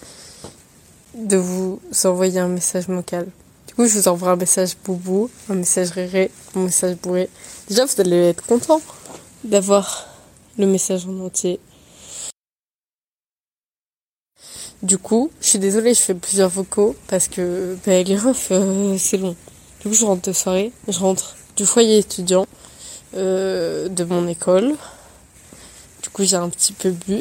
[1.14, 3.26] de vous envoyer un message vocal.
[3.66, 7.28] Du coup, je vous envoie un message boubou, un message réré, un message bourré.
[7.68, 8.80] Déjà, vous allez être content
[9.44, 10.08] d'avoir
[10.58, 11.60] le message en entier.
[14.86, 18.96] Du coup, je suis désolée, je fais plusieurs vocaux parce que bah, les refs, euh,
[18.96, 19.34] c'est long.
[19.80, 22.46] Du coup, je rentre de soirée, je rentre du foyer étudiant
[23.16, 24.76] euh, de mon école.
[26.04, 27.20] Du coup, j'ai un petit peu bu,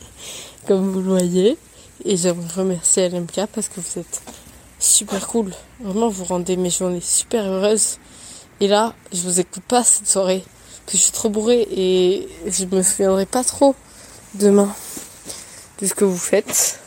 [0.66, 1.58] comme vous le voyez.
[2.06, 4.22] Et j'aimerais remercier LMK parce que vous êtes
[4.78, 5.52] super cool.
[5.80, 7.98] Vraiment, vous rendez mes journées super heureuses.
[8.60, 10.42] Et là, je vous écoute pas cette soirée.
[10.86, 13.74] Parce que je suis trop bourrée et je me souviendrai pas trop
[14.32, 14.74] demain
[15.82, 16.80] de ce que vous faites.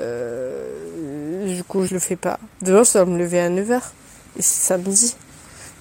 [0.00, 2.38] Euh, du coup, je le fais pas.
[2.62, 3.80] Demain, je dois me lever à 9h.
[4.38, 5.14] Et c'est samedi.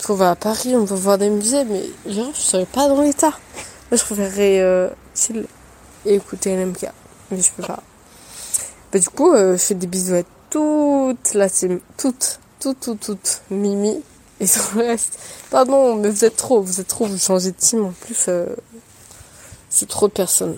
[0.06, 3.02] qu'on va à Paris, on va voir des musées, mais genre, je serais pas dans
[3.02, 3.32] l'état.
[3.92, 5.46] Moi, je préférerais euh, chill
[6.06, 6.88] et écouter LMK,
[7.32, 7.82] mais je peux pas.
[8.92, 13.00] Bah, du coup, euh, je fais des bisous à toute la team, toute, toute, toute,
[13.00, 14.02] toute, Mimi
[14.40, 15.20] et tout le reste.
[15.50, 18.26] Pardon, mais vous êtes trop, vous êtes trop, vous changez de team en plus.
[18.30, 18.46] euh,
[19.70, 20.57] c'est trop de personnes.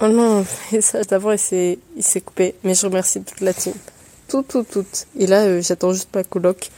[0.00, 3.52] Oh non, et ça d'abord il s'est, il s'est coupé, mais je remercie toute la
[3.52, 3.74] team.
[4.28, 5.06] Tout, tout, toute.
[5.18, 6.70] Et là, euh, j'attends juste ma coloc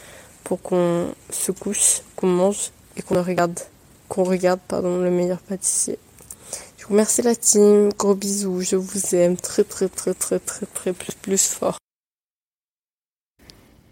[0.45, 3.59] pour qu'on se couche, qu'on mange et qu'on regarde,
[4.09, 5.99] qu'on regarde, pardon, le meilleur pâtissier.
[6.79, 10.67] Je vous remercie la team, gros bisous, je vous aime très, très, très, très, très,
[10.67, 11.77] très, plus, plus fort.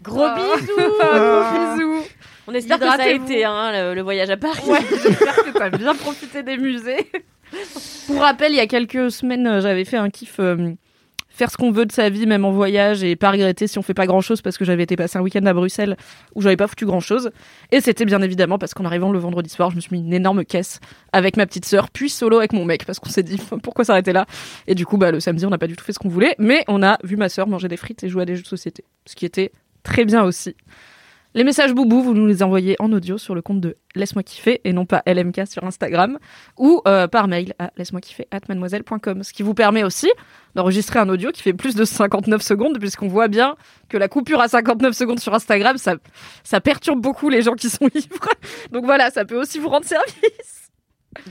[0.01, 1.75] Gros bisous Ah.
[1.75, 2.03] Gros bisous.
[2.47, 4.63] On espère que ça a été hein, le, le voyage à Paris.
[4.65, 7.11] Ouais, j'espère que t'as bien profité des musées.
[8.07, 10.73] Pour rappel, il y a quelques semaines, euh, j'avais fait un kiff euh,
[11.39, 13.81] faire ce qu'on veut de sa vie, même en voyage, et pas regretter si on
[13.81, 15.95] fait pas grand chose parce que j'avais été passer un week-end à Bruxelles
[16.35, 17.31] où j'avais pas foutu grand chose.
[17.71, 20.13] Et c'était bien évidemment parce qu'en arrivant le vendredi soir, je me suis mis une
[20.13, 20.81] énorme caisse
[21.13, 24.11] avec ma petite sœur, puis solo avec mon mec parce qu'on s'est dit pourquoi s'arrêter
[24.11, 24.25] là?
[24.67, 26.35] Et du coup, bah, le samedi, on n'a pas du tout fait ce qu'on voulait,
[26.39, 28.47] mais on a vu ma sœur manger des frites et jouer à des jeux de
[28.47, 29.51] société, ce qui était
[29.83, 30.55] très bien aussi.
[31.35, 34.61] Les messages boubou, vous nous les envoyez en audio sur le compte de Laisse-moi kiffer
[34.63, 36.17] et non pas LMK sur Instagram
[36.57, 39.21] ou euh, par mail à laisse-moi kiffer at mademoiselle.com.
[39.21, 40.09] Ce qui vous permet aussi
[40.55, 43.55] d'enregistrer un audio qui fait plus de 59 secondes puisqu'on voit bien
[43.89, 45.97] que la coupure à 59 secondes sur Instagram, ça,
[46.43, 48.29] ça perturbe beaucoup les gens qui sont ivres.
[48.71, 50.71] Donc voilà, ça peut aussi vous rendre service.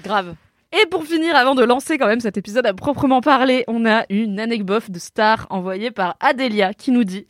[0.04, 0.36] Grave.
[0.80, 4.04] Et pour finir, avant de lancer quand même cet épisode à proprement parler, on a
[4.10, 7.26] une anecdote de star envoyée par Adélia qui nous dit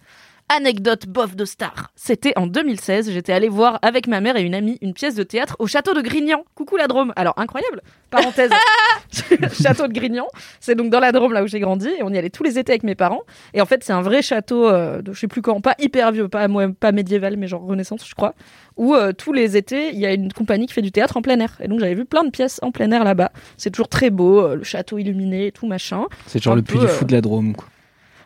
[0.48, 1.92] Anecdote bof de star.
[1.94, 5.22] C'était en 2016, j'étais allée voir avec ma mère et une amie une pièce de
[5.22, 6.44] théâtre au château de Grignan.
[6.54, 7.12] Coucou la Drôme.
[7.16, 8.50] Alors incroyable, parenthèse.
[9.62, 10.26] château de Grignan,
[10.60, 12.58] c'est donc dans la Drôme là où j'ai grandi et on y allait tous les
[12.58, 13.22] étés avec mes parents.
[13.54, 16.12] Et en fait, c'est un vrai château euh, de je sais plus quand, pas hyper
[16.12, 18.34] vieux, pas moi, pas médiéval mais genre Renaissance, je crois,
[18.78, 21.22] où euh, tous les étés, il y a une compagnie qui fait du théâtre en
[21.22, 21.58] plein air.
[21.60, 23.32] Et donc j'avais vu plein de pièces en plein air là-bas.
[23.58, 26.04] C'est toujours très beau, euh, le château illuminé et tout machin.
[26.26, 27.54] C'est genre Un le puits du euh, fou de la Drôme.
[27.54, 27.66] Quoi.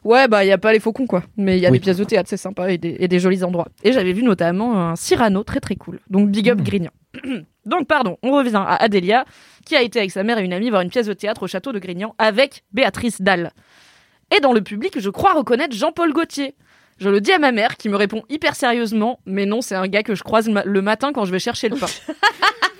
[0.04, 1.22] Ouais, bah, il n'y a pas les faucons, quoi.
[1.36, 1.78] Mais il y a Oui.
[1.78, 3.68] des pièces de théâtre, c'est sympa, et des, et des jolis endroits.
[3.84, 6.00] Et j'avais vu notamment un Cyrano très très cool.
[6.10, 6.62] Donc, big up Mm.
[6.64, 6.90] Grignan.
[7.66, 9.24] Donc, pardon, on revient à Adélia,
[9.64, 11.46] qui a été avec sa mère et une amie voir une pièce de théâtre au
[11.46, 13.52] château de Grignan avec Béatrice Dalle.
[14.36, 16.54] Et dans le public, je crois reconnaître Jean-Paul Gaultier.
[16.98, 19.86] Je le dis à ma mère, qui me répond hyper sérieusement, mais non, c'est un
[19.86, 21.86] gars que je croise le matin quand je vais chercher le pain.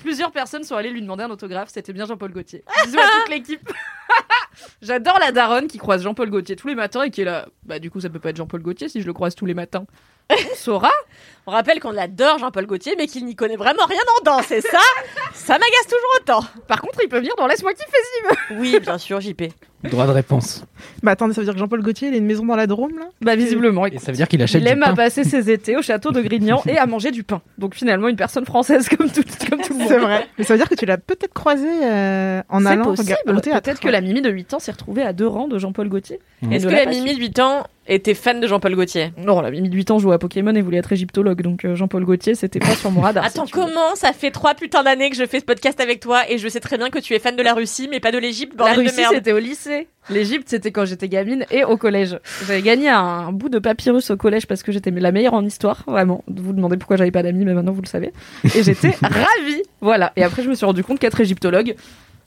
[0.00, 2.64] Plusieurs personnes sont allées lui demander un autographe, c'était bien Jean-Paul Gaultier.
[2.84, 3.68] Bisous à toute l'équipe.
[4.82, 7.46] J'adore la daronne qui croise Jean-Paul Gaultier tous les matins et qui est là.
[7.64, 9.54] Bah, du coup, ça peut pas être Jean-Paul Gaultier si je le croise tous les
[9.54, 9.86] matins.
[10.30, 10.92] On saura.
[11.48, 14.60] On rappelle qu'on adore Jean-Paul Gaultier, mais qu'il n'y connaît vraiment rien en danse, et
[14.60, 14.76] ça,
[15.32, 16.46] ça m'agace toujours autant.
[16.66, 18.60] Par contre, il peut venir dans Laisse-moi kiffer s'il veut.
[18.60, 19.44] Oui, bien sûr, JP.
[19.84, 20.64] Droit de réponse.
[21.04, 22.98] Bah attendez, ça veut dire que Jean-Paul Gaultier, il a une maison dans la Drôme,
[22.98, 23.06] là?
[23.22, 23.86] Bah, visiblement.
[23.86, 26.10] Et ça veut dire qu'il achète Il du aime à passer ses étés au château
[26.10, 27.40] de Grignan et à manger du pain.
[27.58, 29.88] Donc finalement, une personne française comme tout, comme tout le monde.
[29.88, 30.26] C'est vrai.
[30.36, 33.12] Mais ça veut dire que tu l'as peut-être croisé euh, en C'est allant possible.
[33.22, 33.62] regarder au théâtre.
[33.62, 36.18] Peut-être que la Mimi de 8 ans s'est retrouvée à deux rangs de Jean-Paul Gaultier.
[36.50, 39.12] Et Est-ce que l'a Mimi de 8 ans était fan de Jean-Paul Gaultier?
[39.16, 41.37] Non, la Mimi de 8 ans jouait à Pokémon et voulait être égyptologue.
[41.42, 43.24] Donc euh, Jean-Paul Gaultier, c'était pas sur mon radar.
[43.24, 46.28] Attends, si comment ça fait trois putains d'années que je fais ce podcast avec toi
[46.30, 48.18] et je sais très bien que tu es fan de la Russie, mais pas de
[48.18, 49.88] l'Égypte, La Russie, c'était au lycée.
[50.10, 52.18] L'Égypte, c'était quand j'étais gamine et au collège.
[52.46, 55.84] J'avais gagné un bout de papyrus au collège parce que j'étais la meilleure en histoire,
[55.86, 56.24] vraiment.
[56.28, 58.12] Vous vous demandez pourquoi j'avais pas d'amis, mais maintenant vous le savez.
[58.54, 59.62] Et j'étais ravie.
[59.80, 60.12] Voilà.
[60.16, 61.74] Et après, je me suis rendu compte qu'être égyptologue,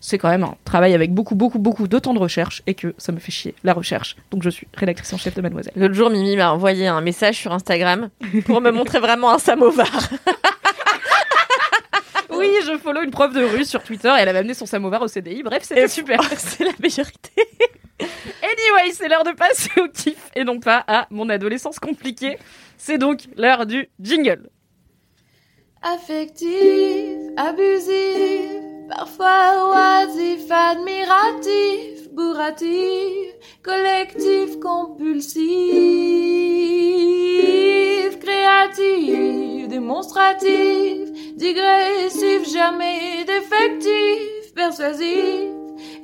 [0.02, 2.94] c'est quand même un travail avec beaucoup, beaucoup, beaucoup de temps de recherche et que
[2.98, 4.18] ça me fait chier, la recherche.
[4.32, 5.74] Donc je suis rédactrice en chef de Mademoiselle.
[5.78, 8.10] L'autre jour, Mimi m'a envoyé un message sur Instagram
[8.46, 9.88] pour me montrer vraiment un samovar.
[12.34, 15.04] Oui, je follow une prof de russe sur Twitter et elle avait amené son samovar
[15.04, 15.44] au CDI.
[15.44, 16.24] Bref, c'était super.
[16.38, 17.68] C'est la meilleure idée.
[18.42, 22.40] Anyway, c'est l'heure de passer au kiff et non pas à mon adolescence compliquée.
[22.76, 24.50] C'est donc l'heure du jingle.
[25.84, 26.50] Affectif,
[27.38, 28.50] abusif,
[28.90, 29.71] parfois
[30.50, 35.40] admiratif, bourratif, collectif, compulsif,
[38.20, 45.50] créatif, démonstratif, digressif, jamais défectif, persuasif,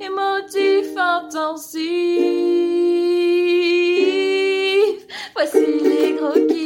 [0.00, 1.82] émotif, intensif.
[5.34, 6.57] Voici les gros.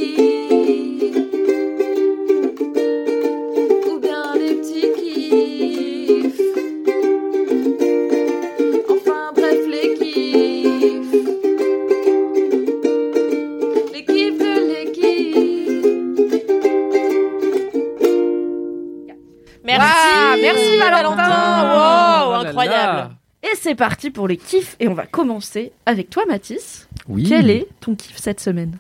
[23.73, 26.89] C'est parti pour les kiffs et on va commencer avec toi Mathis.
[27.09, 27.25] Oui.
[27.27, 28.77] Quel est ton kiff cette semaine?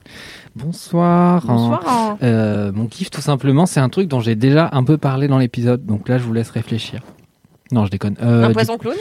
[0.55, 1.46] Bonsoir.
[1.46, 2.18] Bonsoir.
[2.22, 5.38] Euh, mon kiff, tout simplement, c'est un truc dont j'ai déjà un peu parlé dans
[5.38, 5.87] l'épisode.
[5.87, 7.00] Donc là, je vous laisse réfléchir.
[7.70, 8.16] Non, je déconne.
[8.22, 8.94] Euh, Un du- poisson clown?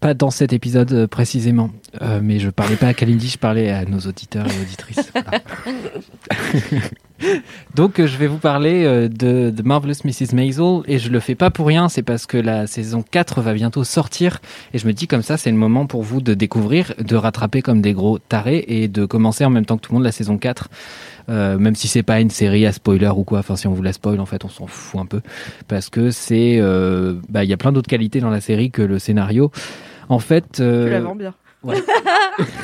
[0.00, 1.70] Pas dans cet épisode euh, précisément.
[2.02, 5.10] Euh, mais je parlais pas à Kalindi, je parlais à nos auditeurs et auditrices.
[7.74, 10.34] Donc, euh, je vais vous parler euh, de, de Marvelous Mrs.
[10.34, 13.54] Maisel et je le fais pas pour rien, c'est parce que la saison 4 va
[13.54, 14.40] bientôt sortir
[14.72, 17.62] et je me dis comme ça, c'est le moment pour vous de découvrir, de rattraper
[17.62, 20.12] comme des gros tarés et de commencer en même temps que tout le monde la
[20.12, 20.68] saison 4.
[21.28, 23.82] Euh, même si c'est pas une série à spoiler ou quoi, enfin si on vous
[23.82, 25.20] la spoil en fait on s'en fout un peu
[25.66, 28.80] parce que c'est euh, bah il y a plein d'autres qualités dans la série que
[28.80, 29.50] le scénario.
[30.08, 31.34] En fait, euh, Tu la bien.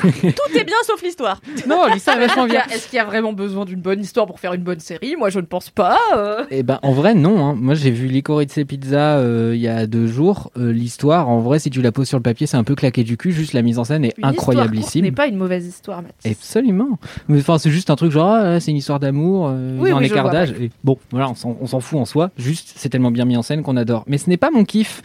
[0.01, 1.41] Tout est bien sauf l'histoire.
[1.67, 2.63] non l'histoire est vachement bien.
[2.73, 5.15] Est-ce qu'il y a vraiment besoin d'une bonne histoire pour faire une bonne série?
[5.17, 5.97] Moi, je ne pense pas.
[6.15, 6.45] euh.
[6.51, 7.45] Eh ben, en vrai, non.
[7.45, 7.55] hein.
[7.57, 10.51] Moi, j'ai vu Licorice Pizza euh, il y a deux jours.
[10.57, 13.03] Euh, L'histoire, en vrai, si tu la poses sur le papier, c'est un peu claqué
[13.03, 13.31] du cul.
[13.31, 15.03] Juste la mise en scène est Une histoire courte incroyablissime.
[15.03, 16.31] n'est pas une mauvaise histoire, Mathis.
[16.31, 16.97] Absolument.
[17.27, 19.97] Mais enfin, c'est juste un truc genre, ah, c'est une histoire d'amour, euh, Oui, un
[19.97, 20.51] oui, je écart vois, d'âge.
[20.59, 22.31] Et Bon, voilà, on s'en on s'en fout en soi.
[22.37, 24.03] Juste, c'est tellement bien mis en scène qu'on adore.
[24.07, 25.01] Mais ce n'est pas mon kiff.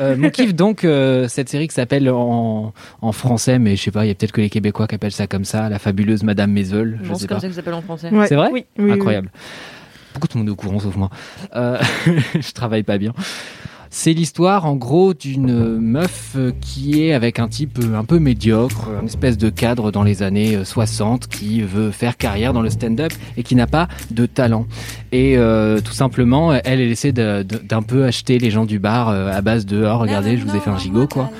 [0.00, 3.90] Euh, mon kiff, donc, euh, cette série qui s'appelle en, en français, mais je sais
[3.90, 6.22] pas, il y a peut-être que les Québécois qui appellent ça comme ça, la fabuleuse
[6.22, 6.98] Madame Maisel.
[7.02, 7.40] Je Non, sais c'est comme pas.
[7.40, 8.10] ça que ça s'appelle en français.
[8.10, 8.26] Ouais.
[8.26, 8.92] C'est vrai Oui, oui, oui.
[8.92, 9.30] Incroyable.
[10.14, 11.10] Beaucoup de monde est au courant sauf moi.
[11.56, 11.78] Euh,
[12.34, 13.12] je travaille pas bien.
[13.94, 18.18] C'est l'histoire en gros d'une meuf euh, qui est avec un type euh, un peu
[18.18, 22.62] médiocre, une espèce de cadre dans les années euh, 60 qui veut faire carrière dans
[22.62, 24.64] le stand-up et qui n'a pas de talent.
[25.12, 28.78] Et euh, tout simplement, elle, elle essaie de- de- d'un peu acheter les gens du
[28.78, 31.30] bar euh, à base de oh regardez, je vous ai fait un gigot quoi.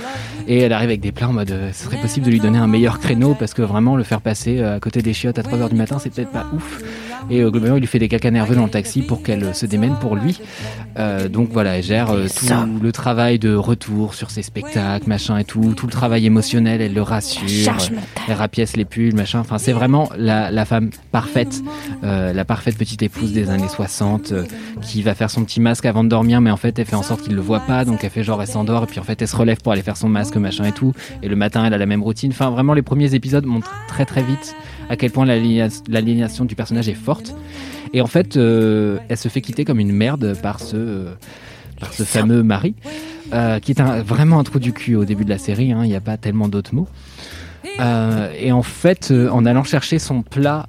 [0.48, 2.58] Et elle arrive avec des plans en mode euh, ce serait possible de lui donner
[2.58, 5.42] un meilleur créneau parce que vraiment le faire passer euh, à côté des chiottes à
[5.42, 6.82] 3h du matin, c'est peut-être pas ouf.
[7.30, 9.66] Et euh, globalement, il lui fait des cacas nerveux dans le taxi pour qu'elle se
[9.66, 10.40] démène pour lui.
[10.98, 12.46] Euh, donc voilà, elle gère euh, tout
[12.82, 16.94] le travail de retour sur ses spectacles, machin et tout, tout le travail émotionnel, elle
[16.94, 17.76] le rassure,
[18.28, 19.40] elle rapièce les pulls, machin.
[19.40, 21.62] Enfin, c'est vraiment la, la femme parfaite,
[22.04, 24.44] euh, la parfaite petite épouse des années 60 euh,
[24.80, 27.02] qui va faire son petit masque avant de dormir, mais en fait, elle fait en
[27.02, 29.20] sorte qu'il le voit pas, donc elle fait genre elle s'endort et puis en fait,
[29.22, 30.92] elle se relève pour aller faire son masque, machin et tout.
[31.22, 32.30] Et le matin, elle a la même routine.
[32.32, 34.54] Enfin, vraiment, les premiers épisodes montrent très très vite
[34.88, 37.34] à quel point l'alignation du personnage est forte.
[37.94, 41.12] Et en fait, euh, elle se fait quitter comme une merde par ce, euh,
[41.80, 42.74] par ce fameux mari,
[43.32, 45.72] euh, qui est un- vraiment un trou du cul au début de la série.
[45.72, 46.88] hein, Il n'y a pas tellement d'autres mots.
[48.38, 50.66] Et en fait, en allant chercher son plat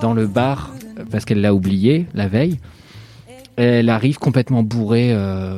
[0.00, 0.72] dans le bar,
[1.10, 2.58] parce qu'elle l'a oublié la veille,
[3.56, 5.14] elle arrive complètement bourrée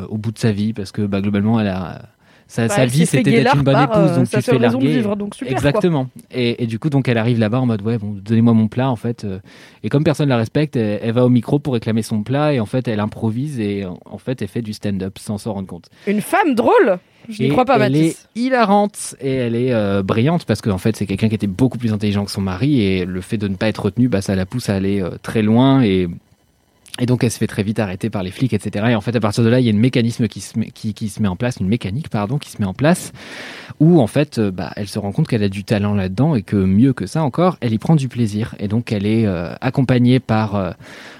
[0.09, 2.03] au bout de sa vie, parce que bah, globalement, elle a,
[2.51, 4.63] sa, Bah, sa vie, c'était d'être une bonne épouse, euh, donc sa tu fais de
[4.63, 4.87] larguer.
[4.89, 5.57] vivre, donc super, quoi.
[5.59, 6.09] Exactement.
[6.33, 8.91] Et, et du coup, donc, elle arrive là-bas en mode, ouais, bon, donnez-moi mon plat,
[8.91, 9.25] en fait.
[9.25, 9.39] euh,
[9.85, 12.59] Et comme personne la respecte, elle, elle va au micro pour réclamer son plat, et
[12.61, 15.69] en fait, elle improvise, et en- en fait, elle fait du stand-up sans s'en rendre
[15.69, 15.89] compte.
[16.07, 16.99] Une femme drôle?
[17.29, 18.27] Je n'y crois pas, elle Mathis.
[18.35, 21.77] est hilarante et elle est euh, brillante parce qu'en fait c'est quelqu'un qui était beaucoup
[21.77, 24.35] plus intelligent que son mari et le fait de ne pas être retenu, bah, ça
[24.35, 26.09] la pousse à aller euh, très loin et
[26.99, 28.87] et donc elle se fait très vite arrêter par les flics, etc.
[28.91, 30.71] Et en fait à partir de là il y a une mécanisme qui se met,
[30.71, 33.13] qui, qui se met en place, une mécanique pardon qui se met en place
[33.79, 36.43] où en fait euh, bah, elle se rend compte qu'elle a du talent là-dedans et
[36.43, 39.55] que mieux que ça encore elle y prend du plaisir et donc elle est euh,
[39.61, 40.71] accompagnée par euh,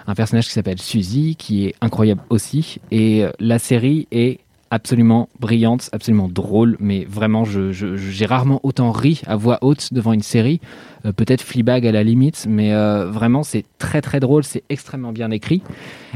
[0.07, 4.41] un personnage qui s'appelle Suzy qui est incroyable aussi et la série est
[4.73, 9.59] absolument brillante, absolument drôle, mais vraiment, je, je- je- j'ai rarement autant ri à voix
[9.63, 10.61] haute devant une série.
[11.07, 15.13] Euh, peut-être Fleabag à la limite, mais euh, vraiment, c'est très très drôle, c'est extrêmement
[15.13, 15.63] bien écrit.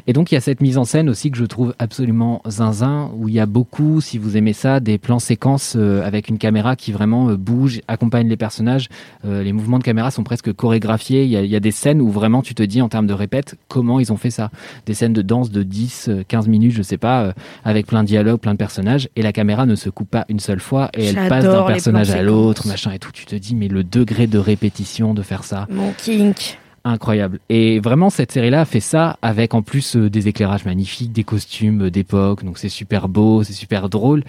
[0.06, 3.10] Et donc, il y a cette mise en scène aussi que je trouve absolument zinzin,
[3.16, 6.38] où il y a beaucoup, si vous aimez ça, des plans séquences euh, avec une
[6.38, 8.88] caméra qui vraiment bouge, accompagne les personnages.
[9.24, 11.24] Les mouvements de caméra sont presque chorégraphiés.
[11.24, 13.06] Il y, a, il y a des scènes où vraiment tu te dis, en termes
[13.06, 14.50] de répète, comment ils ont fait ça.
[14.86, 17.32] Des scènes de danse de 10, euh, 15 minutes, je sais pas,
[17.64, 20.40] avec plein de dialogues, plein de personnages, et la caméra ne se coupe pas une
[20.40, 23.10] seule fois, et elle passe d'un personnage à l'autre, machin et tout.
[23.12, 24.73] Tu te dis, mais le degré de répétition
[25.14, 26.58] de faire ça, Mon kink.
[26.84, 27.38] incroyable.
[27.48, 31.86] Et vraiment, cette série-là fait ça avec en plus euh, des éclairages magnifiques, des costumes
[31.86, 34.22] euh, d'époque, donc c'est super beau, c'est super drôle.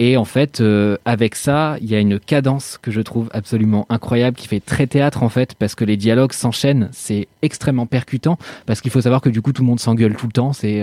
[0.00, 3.86] Et en fait, euh, avec ça, il y a une cadence que je trouve absolument
[3.90, 8.38] incroyable, qui fait très théâtre en fait, parce que les dialogues s'enchaînent, c'est extrêmement percutant,
[8.66, 10.52] parce qu'il faut savoir que du coup tout le monde s'engueule tout le temps.
[10.52, 10.82] C'est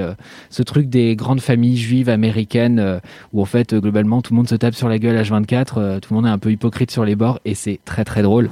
[0.49, 3.01] ce truc des grandes familles juives américaines
[3.33, 6.13] où en fait globalement tout le monde se tape sur la gueule H24, euh, tout
[6.13, 8.49] le monde est un peu hypocrite sur les bords, et c'est très très drôle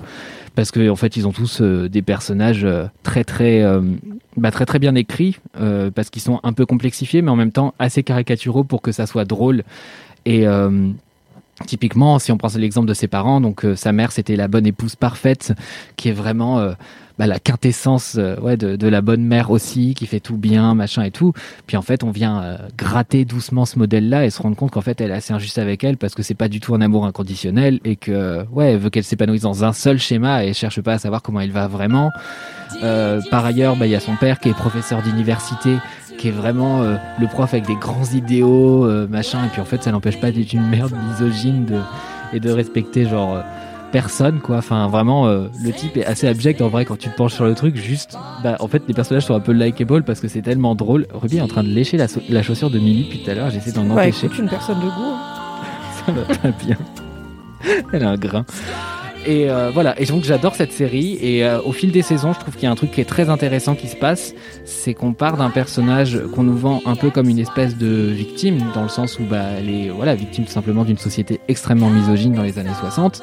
[0.60, 3.80] parce que en fait ils ont tous euh, des personnages euh, très très euh,
[4.36, 5.40] bah, très très bien écrits
[5.96, 9.06] parce qu'ils sont un peu complexifiés mais en même temps assez caricaturaux pour que ça
[9.06, 9.64] soit drôle.
[10.26, 10.46] Et
[11.66, 14.96] Typiquement, si on prend l'exemple de ses parents, donc sa mère c'était la bonne épouse
[14.96, 15.54] parfaite,
[15.98, 16.74] qui est vraiment
[17.20, 20.74] bah, la quintessence euh, ouais, de, de la bonne mère aussi, qui fait tout bien,
[20.74, 21.34] machin et tout.
[21.68, 24.82] Puis en fait, on vient euh, gratter doucement ce modèle-là et se rendre compte qu'en
[24.82, 27.06] fait, elle est assez injuste avec elle parce que c'est pas du tout un amour
[27.06, 30.94] inconditionnel et que ouais, elle veut qu'elle s'épanouisse dans un seul schéma et cherche pas
[30.94, 32.10] à savoir comment il va vraiment.
[32.84, 35.76] Euh, par ailleurs, bah, il y a son père qui est professeur d'université
[36.20, 39.66] qui est vraiment euh, le prof avec des grands idéaux, euh, machin, et puis en
[39.66, 41.80] fait ça n'empêche pas d'être une merde misogyne de,
[42.34, 43.42] et de respecter genre euh,
[43.92, 44.58] personne quoi.
[44.58, 47.46] Enfin vraiment euh, le type est assez abject en vrai quand tu te penches sur
[47.46, 47.76] le truc.
[47.76, 51.08] Juste, bah en fait les personnages sont un peu likeable parce que c'est tellement drôle.
[51.14, 53.34] Ruby est en train de lécher la, so- la chaussure de Millie depuis tout à
[53.34, 53.50] l'heure.
[53.50, 54.28] J'essaie d'en Ouais, empêcher.
[54.28, 54.92] écoute, une personne de goût.
[55.14, 55.20] hein.
[56.06, 56.78] Ça va pas bien.
[57.94, 58.46] Elle a un grain.
[59.28, 61.18] Et euh, voilà, et donc j'adore cette série.
[61.22, 63.06] Et euh, au fil des saisons, je trouve qu'il y a un truc qui est
[63.06, 64.34] très intéressant qui se passe.
[64.64, 68.60] C'est qu'on part d'un personnage qu'on nous vend un peu comme une espèce de victime,
[68.74, 72.32] dans le sens où bah, elle est voilà, victime tout simplement d'une société extrêmement misogyne
[72.32, 73.22] dans les années 60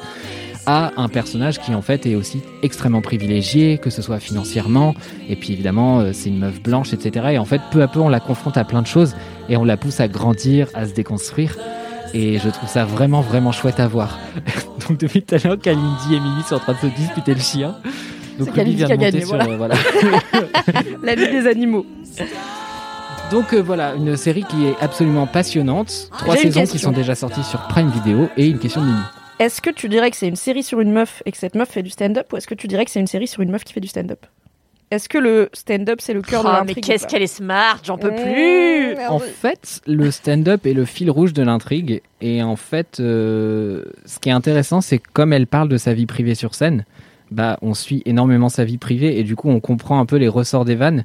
[0.67, 4.93] à un personnage qui en fait est aussi extrêmement privilégié, que ce soit financièrement,
[5.29, 7.27] et puis évidemment euh, c'est une meuf blanche, etc.
[7.31, 9.15] Et en fait peu à peu on la confronte à plein de choses
[9.49, 11.57] et on la pousse à grandir, à se déconstruire.
[12.13, 14.19] Et je trouve ça vraiment vraiment chouette à voir.
[14.87, 17.39] Donc depuis tout à l'heure, Kalindi et Mimi sont en train de se disputer le
[17.41, 17.75] chien.
[18.37, 19.49] Donc Ruby vient de monter gagné, sur, voilà.
[19.49, 19.75] euh, voilà.
[21.03, 21.85] La vie des animaux.
[23.31, 26.09] Donc euh, voilà, une série qui est absolument passionnante.
[26.17, 28.99] Trois saisons qui sont déjà sorties sur Prime Video et une question de Mimi.
[29.39, 31.69] Est-ce que tu dirais que c'est une série sur une meuf et que cette meuf
[31.69, 33.63] fait du stand-up ou est-ce que tu dirais que c'est une série sur une meuf
[33.63, 34.25] qui fait du stand-up?
[34.89, 37.27] Est-ce que le stand-up c'est le cœur de Oh, mais l'intrigue ou qu'est-ce qu'elle est
[37.27, 38.95] smart, j'en peux Mmh, plus.
[38.95, 39.13] merde.
[39.13, 42.01] En fait, le stand-up est le fil rouge de l'intrigue.
[42.21, 45.93] Et en fait, euh, ce qui est intéressant, c'est que comme elle parle de sa
[45.93, 46.85] vie privée sur scène,
[47.29, 50.29] bah, on suit énormément sa vie privée et du coup, on comprend un peu les
[50.29, 51.03] ressorts des vannes.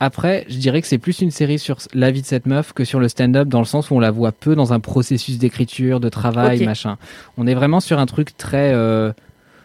[0.00, 2.84] Après, je dirais que c'est plus une série sur la vie de cette meuf que
[2.84, 6.00] sur le stand-up, dans le sens où on la voit peu dans un processus d'écriture,
[6.00, 6.98] de travail, machin.
[7.38, 8.72] On est vraiment sur un truc très.
[8.74, 9.12] euh,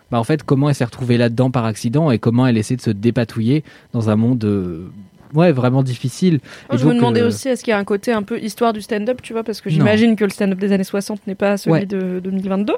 [0.10, 2.82] bah, en fait, comment elle s'est retrouvée là-dedans par accident et comment elle essaie de
[2.82, 3.63] se dépatouiller
[3.94, 4.44] dans un monde.
[4.46, 4.89] euh,
[5.34, 6.41] Ouais, vraiment difficile.
[6.74, 8.82] Et je me demandais aussi, est-ce qu'il y a un côté un peu histoire du
[8.82, 11.72] stand-up, tu vois, parce que j'imagine que le stand-up des années 60 n'est pas celui
[11.74, 11.86] Ouais.
[11.86, 12.74] de 2022.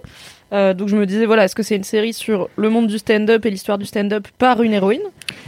[0.53, 2.99] Euh, donc je me disais, voilà, est-ce que c'est une série sur le monde du
[2.99, 5.01] stand-up et l'histoire du stand-up par une héroïne?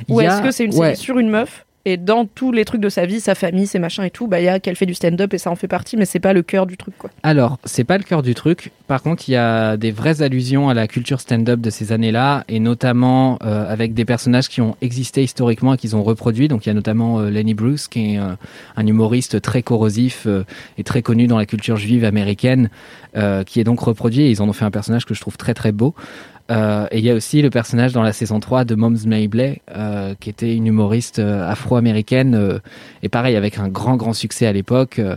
[0.09, 0.95] Ou a- est-ce que c'est une ouais.
[0.95, 1.64] série sur une meuf?
[1.85, 4.39] Et dans tous les trucs de sa vie, sa famille, ses machins et tout, bah
[4.39, 6.33] il y a qu'elle fait du stand-up et ça en fait partie, mais c'est pas
[6.33, 7.11] le cœur du truc, quoi.
[7.21, 8.71] Alors, c'est pas le cœur du truc.
[8.87, 12.43] Par contre, il y a des vraies allusions à la culture stand-up de ces années-là,
[12.47, 16.47] et notamment euh, avec des personnages qui ont existé historiquement et qu'ils ont reproduit.
[16.47, 18.33] Donc, il y a notamment euh, Lenny Bruce, qui est euh,
[18.75, 20.27] un humoriste très corrosif
[20.77, 22.69] et très connu dans la culture juive américaine,
[23.45, 24.23] qui est donc reproduit.
[24.23, 25.93] Et ils en ont fait un personnage que je trouve très très beau.
[26.51, 29.61] Euh, et il y a aussi le personnage dans la saison 3 de Moms Mabley,
[29.75, 32.59] euh, qui était une humoriste euh, afro-américaine, euh,
[33.01, 34.99] et pareil, avec un grand grand succès à l'époque.
[34.99, 35.15] euh,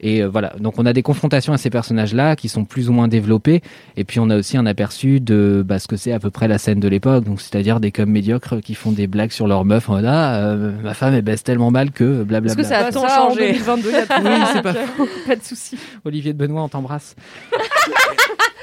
[0.00, 2.92] et euh, voilà, donc on a des confrontations à ces personnages-là qui sont plus ou
[2.92, 3.62] moins développés.
[3.96, 6.46] Et puis on a aussi un aperçu de bah, ce que c'est à peu près
[6.46, 7.24] la scène de l'époque.
[7.24, 10.34] Donc c'est-à-dire des coms médiocres qui font des blagues sur leur meuf en mode ah
[10.34, 12.50] euh, ma femme elle baisse tellement mal que blablabla.
[12.50, 13.54] Est-ce que ça a tant changé?
[13.66, 14.12] en 2022 il y a tout.
[14.26, 14.74] Oui, c'est pas
[15.28, 15.78] pas de souci.
[16.04, 17.14] Olivier de Benoît on t'embrasse.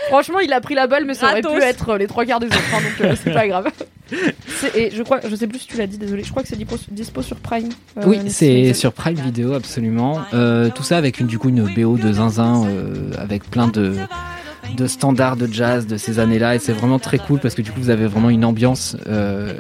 [0.07, 1.59] Franchement, il a pris la balle, mais ça aurait Gratos.
[1.59, 3.67] pu être euh, les trois quarts des autres, hein, donc euh, c'est pas grave.
[4.47, 6.49] C'est- Et je crois, je sais plus si tu l'as dit, désolé, je crois que
[6.49, 7.69] c'est dispo, dispo sur Prime.
[7.97, 8.35] euh, oui, Netflix.
[8.35, 10.19] c'est sur Prime Video absolument.
[10.33, 13.95] Euh, tout ça avec une du coup une BO de zinzin euh, avec plein de
[14.75, 17.71] de standards de jazz de ces années-là et c'est vraiment très cool parce que du
[17.71, 19.53] coup vous avez vraiment une ambiance euh,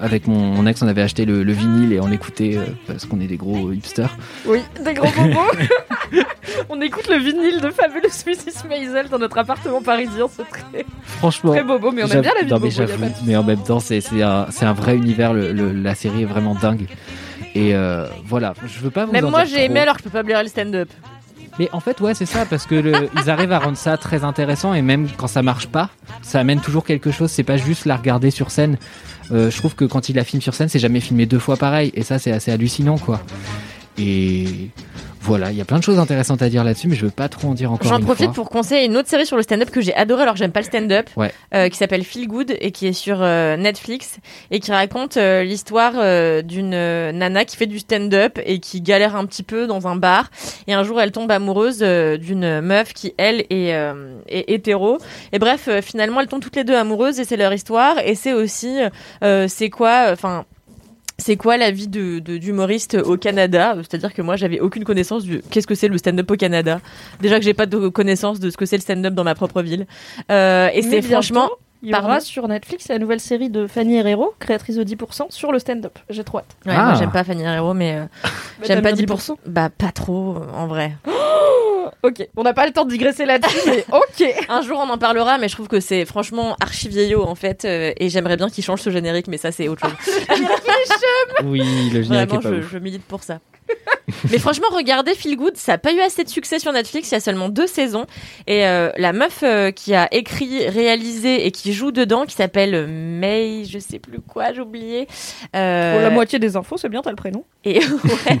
[0.00, 3.04] avec mon, mon ex on avait acheté le, le vinyle et on l'écoutait euh, parce
[3.06, 5.40] qu'on est des gros hipsters Oui, des gros bobos.
[6.68, 8.68] On écoute le vinyle de Fabulous Mrs.
[8.68, 12.44] Maisel dans notre appartement parisien, c'est très, franchement très bobo, mais on aime bien la
[12.44, 12.86] vie non, mais bobo.
[12.86, 15.94] pas mais en même temps c'est c'est un, c'est un vrai univers le, le- la
[15.94, 16.86] série est vraiment dingue
[17.54, 19.72] et euh, voilà je veux pas vous Même en moi dire j'ai trop.
[19.72, 20.88] aimé alors que je peux pas blairer le stand-up.
[21.58, 24.74] Mais en fait, ouais, c'est ça, parce que ils arrivent à rendre ça très intéressant
[24.74, 25.90] et même quand ça marche pas,
[26.22, 27.30] ça amène toujours quelque chose.
[27.30, 28.78] C'est pas juste la regarder sur scène.
[29.30, 31.56] Euh, je trouve que quand il la filme sur scène, c'est jamais filmé deux fois
[31.56, 33.20] pareil et ça, c'est assez hallucinant, quoi.
[33.98, 34.70] Et
[35.20, 37.28] voilà, il y a plein de choses intéressantes à dire là-dessus, mais je veux pas
[37.28, 37.88] trop en dire encore.
[37.88, 38.34] J'en profite fois.
[38.34, 40.66] pour conseiller une autre série sur le stand-up que j'ai adoré alors j'aime pas le
[40.66, 41.30] stand-up, Ouais.
[41.54, 44.16] euh, qui s'appelle Feel Good et qui est sur euh, Netflix
[44.50, 45.92] et qui raconte euh, l'histoire
[46.42, 50.30] d'une nana qui fait du stand-up et qui galère un petit peu dans un bar
[50.66, 53.68] et un jour elle tombe amoureuse d'une meuf qui elle est,
[54.28, 54.98] est hétéro
[55.32, 58.32] et bref finalement elles tombent toutes les deux amoureuses et c'est leur histoire et c'est
[58.32, 58.78] aussi
[59.48, 60.44] c'est quoi enfin
[61.22, 63.74] c'est quoi la vie de de- d'humoriste au Canada?
[63.78, 66.80] C'est-à-dire que moi, j'avais aucune connaissance du qu'est-ce que c'est le stand-up au Canada.
[67.20, 69.62] Déjà que j'ai pas de connaissance de ce que c'est le stand-up dans ma propre
[69.62, 69.86] ville.
[70.30, 71.48] Euh, et Mais c'est franchement,
[71.82, 75.50] Il y aura sur Netflix la nouvelle série de Fanny Herrero, créatrice de 10%, sur
[75.50, 75.98] le stand-up.
[76.10, 76.56] J'ai trop hâte.
[76.66, 76.84] ouais, Ah.
[76.90, 78.28] moi j'aime pas Fanny Herrero, mais euh, Bah,
[78.68, 79.36] j'aime pas bien 10%.
[79.46, 80.92] Bah pas trop en vrai.
[82.02, 84.46] Ok, on n'a pas le temps de digresser là-dessus, mais ok.
[84.48, 87.64] Un jour, on en parlera, mais je trouve que c'est franchement archi vieillot en fait,
[87.64, 90.14] euh, et j'aimerais bien qu'il change ce générique, mais ça, c'est autre chose.
[91.44, 92.72] Oui, le générique Vraiment, est pas je, ouf.
[92.72, 93.40] je milite pour ça.
[94.30, 97.14] mais franchement, regardez Feel Good, ça n'a pas eu assez de succès sur Netflix, il
[97.14, 98.06] y a seulement deux saisons.
[98.46, 102.86] Et euh, la meuf euh, qui a écrit, réalisé et qui joue dedans, qui s'appelle
[102.86, 105.06] May, je sais plus quoi, j'ai oublié.
[105.56, 107.44] Euh, Pour la moitié des infos, c'est bien, t'as le prénom.
[107.64, 108.38] Et, ouais.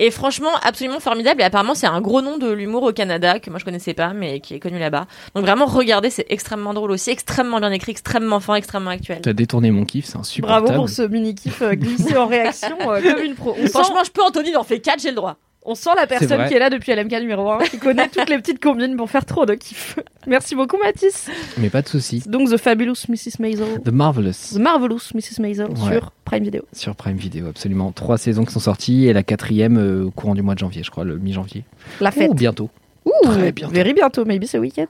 [0.00, 1.42] Et franchement, absolument formidable.
[1.42, 4.14] Et apparemment, c'est un gros nom de l'humour au Canada, que moi je connaissais pas,
[4.14, 5.06] mais qui est connu là-bas.
[5.34, 9.20] Donc vraiment, regardez, c'est extrêmement drôle aussi, extrêmement bien écrit, extrêmement fin, extrêmement actuel.
[9.20, 10.64] T'as détourné mon kiff, c'est insupportable.
[10.64, 13.54] Bravo pour ce mini-kiff euh, glissé en réaction euh, comme une pro.
[13.58, 15.36] On sent, Franchement, je peux, Anthony, il en fait 4, j'ai le droit.
[15.64, 18.38] On sent la personne qui est là depuis LMK numéro 1, qui connaît toutes les
[18.38, 19.98] petites combines pour faire trop de kiff.
[20.26, 21.28] Merci beaucoup, Mathis.
[21.58, 22.22] Mais pas de soucis.
[22.26, 23.40] Donc, The Fabulous Mrs.
[23.40, 23.80] Maisel.
[23.84, 25.40] The Marvelous The Marvelous Mrs.
[25.40, 25.92] Maisel Ouais.
[25.92, 26.62] sur Prime Video.
[26.72, 27.92] sur Prime Video, absolument.
[27.92, 30.82] Trois saisons qui sont sorties et la quatrième euh, au courant du mois de janvier,
[30.82, 31.64] je crois, le mi-janvier.
[32.00, 32.30] La fête.
[32.30, 32.70] Ou bientôt.
[33.04, 33.74] Ouh, très bientôt.
[33.74, 34.86] Very bientôt, maybe ce week-end.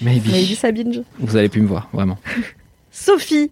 [0.00, 0.28] Maybe.
[0.30, 1.00] Maybe ça binge.
[1.18, 2.18] Vous allez plus me voir, vraiment.
[2.90, 3.50] Sophie,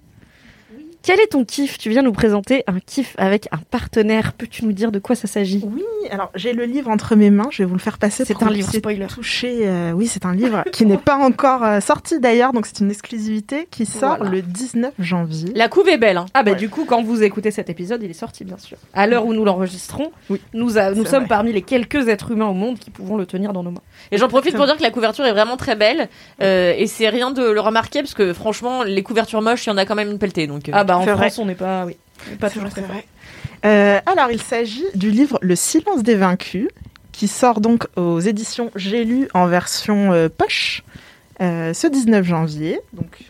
[1.05, 1.77] quel est ton kiff?
[1.79, 4.33] Tu viens nous présenter un kiff avec un partenaire.
[4.33, 5.63] Peux-tu nous dire de quoi ça s'agit?
[5.71, 8.25] Oui, alors j'ai le livre entre mes mains, je vais vous le faire passer.
[8.25, 9.07] C'est un livre spoiler.
[9.07, 9.61] toucher.
[9.69, 12.91] euh, oui, c'est un livre qui n'est pas encore euh, sorti d'ailleurs, donc c'est une
[12.91, 14.31] exclusivité qui sort Voilà.
[14.33, 15.53] le 19 janvier.
[15.55, 16.27] La couve est belle, hein.
[16.35, 16.57] Ah bah Ouais.
[16.57, 18.79] du coup, quand vous écoutez cet épisode, il est sorti bien sûr.
[18.95, 20.41] À l'heure où nous l'enregistrons, Oui.
[20.55, 21.29] nous, a- nous C'est sommes vrai.
[21.29, 23.83] parmi les quelques êtres humains au monde qui pouvons le tenir dans nos mains.
[24.11, 26.09] Et j'en profite pour dire que la couverture est vraiment très belle.
[26.43, 29.73] euh, et c'est rien de le remarquer, parce que franchement, les couvertures moches, il y
[29.73, 30.47] en a quand même une pelletée.
[30.47, 30.73] Donc, euh.
[30.75, 31.27] Ah bah en C'est vrai.
[31.31, 31.97] France, on n'est pas, oui,
[32.33, 33.05] on pas toujours vrai, très vrai.
[33.65, 36.69] Euh, alors, il s'agit du livre Le silence des vaincus,
[37.13, 40.83] qui sort donc aux éditions J'ai lu en version euh, poche
[41.41, 42.81] euh, ce 19 janvier.
[42.93, 43.21] Donc,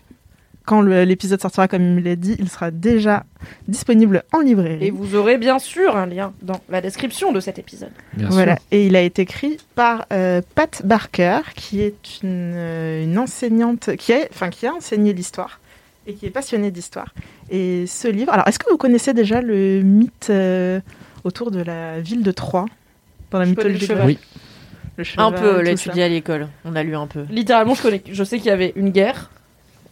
[0.66, 3.24] quand l'épisode sortira, comme il me l'a dit, il sera déjà
[3.68, 4.86] disponible en librairie.
[4.86, 7.90] Et vous aurez bien sûr un lien dans la description de cet épisode.
[8.14, 8.64] Bien Voilà, sûr.
[8.70, 12.54] et il a été écrit par euh, Pat Barker, qui est une,
[13.02, 15.60] une enseignante, qui a, enfin, qui a enseigné l'histoire
[16.06, 17.14] et qui est passionnée d'histoire.
[17.50, 20.80] Et ce livre, alors est-ce que vous connaissez déjà le mythe euh,
[21.24, 22.66] autour de la ville de Troie
[23.30, 24.04] dans la mythologie cheval.
[24.04, 24.38] grecque Oui.
[24.96, 26.48] Le un cheval, peu, tout l'étudier à l'école.
[26.64, 27.24] On a lu un peu.
[27.30, 29.30] Littéralement, je, connais, je sais qu'il y avait une guerre,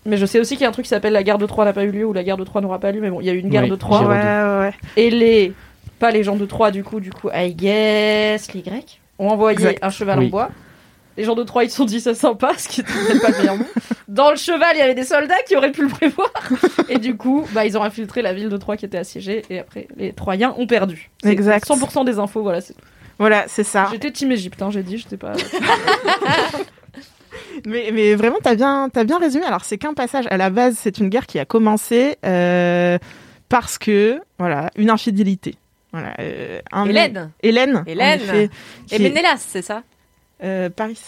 [0.07, 1.65] mais je sais aussi qu'il y a un truc qui s'appelle la guerre de Troie
[1.65, 3.27] n'a pas eu lieu ou la guerre de Troie n'aura pas lieu, mais bon, il
[3.27, 3.99] y a eu une guerre Oui, de Troie.
[4.01, 4.73] j'ai Ouais, ouais, ouais.
[4.97, 5.53] Et les.
[5.99, 9.57] Pas les gens de Troie, du coup, du coup, I guess, les Grecs, ont envoyé
[9.57, 9.79] Exact.
[9.83, 10.27] un cheval Oui.
[10.27, 10.51] en bois.
[11.17, 13.29] Les gens de Troie, ils se sont dit c'est sympa, ce qui était peut-être pas
[13.31, 13.65] le meilleur mot.
[14.09, 16.31] Dans le cheval, il y avait des soldats qui auraient pu le prévoir.
[16.89, 19.43] Et du coup, bah, ils ont infiltré la ville de Troie qui était assiégée.
[19.51, 21.11] Et après, les Troyens ont perdu.
[21.23, 21.67] C'est Exact.
[21.67, 22.61] 100% des infos, voilà.
[22.61, 22.81] c'est tout.
[23.19, 23.89] Voilà, c'est ça.
[23.93, 25.33] J'étais team Égypte, hein, j'ai dit, j'étais pas.
[27.67, 29.45] Mais, mais vraiment, t'as bien, t'as bien résumé.
[29.45, 30.25] Alors, c'est qu'un passage.
[30.31, 32.99] À la base, c'est une guerre qui a commencé euh,
[33.49, 35.55] parce que, voilà, une infidélité.
[35.93, 37.85] Voilà, euh, un- Hélène Hélène.
[37.87, 38.21] Hélène.
[38.21, 38.51] effet,
[38.91, 39.83] Et Ménélas, c'est ça?
[40.43, 41.01] Euh, Paris.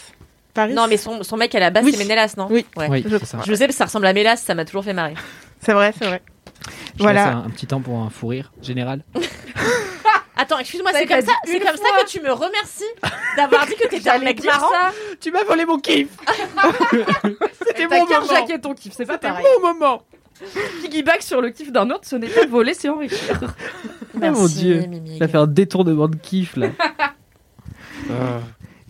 [0.55, 0.73] Paris.
[0.75, 1.93] Non, mais son, son mec à la base, Oui.
[1.93, 2.65] c'est Ménélas, non Oui.
[2.77, 2.87] Ouais.
[2.89, 3.39] Oui, je ça.
[3.45, 5.15] Je sais, parce que ça ressemble à Mélas, ça m'a toujours fait marrer.
[5.61, 6.21] C'est vrai, c'est vrai.
[6.99, 7.29] Je Voilà.
[7.29, 9.03] un, un petit temps pour un fou rire général.
[10.37, 12.83] Attends, excuse-moi, c'est comme ça, c'est comme que tu me remercies
[13.37, 14.67] d'avoir dit que t'étais un mec marrant.
[15.21, 16.09] Tu m'as volé mon kiff
[17.67, 18.07] C'était mon mon moment.
[18.07, 19.45] carjacké ton kiff, c'est pas C'était pareil.
[19.63, 20.03] mon moment.
[20.83, 23.41] Piggyback sur le kiff d'un autre, ce n'est pas voler, c'est enrichir.
[24.15, 24.85] Merci, mon Dieu.
[25.19, 26.69] Ça fait un détournement de kiff là.
[28.11, 28.41] Ah.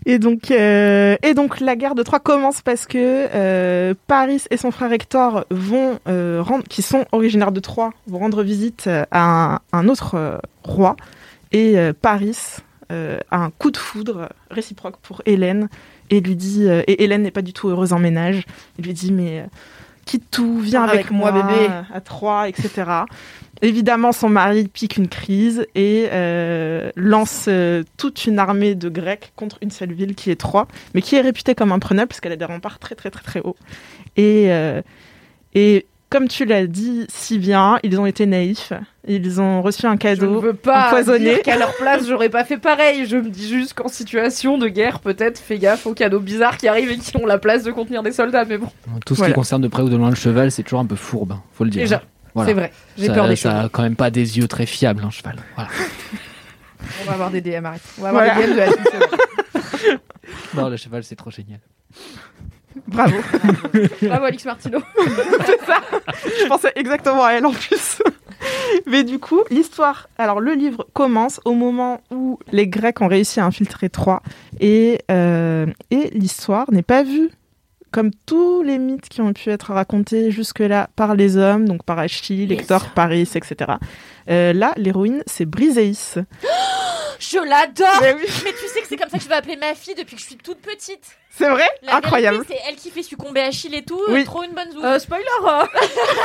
[0.07, 4.57] Et donc, euh, et donc la guerre de Troie commence parce que euh, Paris et
[4.57, 9.55] son frère Hector vont euh, rendre, qui sont originaires de Troie, vont rendre visite à
[9.55, 10.95] un, un autre roi.
[11.51, 12.37] Et Paris
[12.89, 15.69] a un coup de foudre réciproque pour Hélène
[16.09, 18.43] et lui dit, et Hélène n'est pas du tout heureuse en ménage.
[18.77, 19.45] Il lui dit mais
[20.05, 21.67] quitte tout, viens avec, avec moi, moi, bébé.
[21.93, 22.83] à Troie, etc.
[23.61, 29.31] Évidemment, son mari pique une crise et euh, lance euh, toute une armée de Grecs
[29.35, 32.33] contre une seule ville qui est Troie, mais qui est réputée comme imprenable parce qu'elle
[32.33, 33.55] a des remparts très très très très hauts.
[34.17, 34.81] Et, euh,
[35.53, 38.73] et comme tu l'as dit si bien, ils ont été naïfs.
[39.07, 41.25] Ils ont reçu un Je ne cadeau veux pas empoisonné.
[41.35, 43.05] dire qu'à leur place, j'aurais pas fait pareil.
[43.05, 46.67] Je me dis juste qu'en situation de guerre, peut-être, fais gaffe aux cadeaux bizarres qui
[46.67, 48.45] arrivent et qui ont la place de contenir des soldats.
[48.45, 48.67] Mais bon,
[49.05, 49.33] Tout ce Voilà.
[49.33, 51.41] qui concerne de près ou de loin le cheval, c'est toujours un peu fourbe, hein,
[51.53, 51.83] faut le dire.
[51.83, 52.03] déjà,
[52.35, 52.49] Voilà.
[52.49, 52.71] c'est vrai.
[52.97, 53.65] J'ai Ça- peur des Ça choses.
[53.65, 55.37] a quand même pas des yeux très fiables, un cheval.
[55.55, 55.69] Voilà.
[57.01, 57.81] On va avoir des DM, arrête.
[57.97, 58.41] On va avoir Voilà.
[58.41, 58.67] des DM de la.
[60.61, 61.59] Non, le cheval, c'est trop génial.
[62.87, 63.15] Bravo.
[64.01, 64.79] Bravo, Alix Martino.
[64.97, 68.01] Je pensais exactement à elle en plus.
[68.85, 70.09] Mais du coup, l'histoire.
[70.17, 74.21] Alors, le livre commence au moment où les Grecs ont réussi à infiltrer Troie.
[74.59, 77.29] Et, euh, et l'histoire n'est pas vue
[77.95, 81.97] comme tous les mythes qui ont pu être racontés jusque-là par les hommes, donc par
[81.97, 83.71] Achille, Hector, Paris, etc.
[84.29, 86.15] Euh, là, l'héroïne, c'est Briseis.
[87.19, 89.55] Je l'adore Mais oui, Mais tu sais que c'est comme ça que je vais appeler
[89.55, 91.03] ma fille depuis que je suis toute petite.
[91.29, 92.45] c'est vrai La Incroyable.
[92.47, 93.99] C'est elle qui fait succomber Achille et tout.
[94.09, 94.23] Oui.
[94.23, 94.83] Trop une bonne zou.
[94.83, 95.67] Euh, spoiler hein.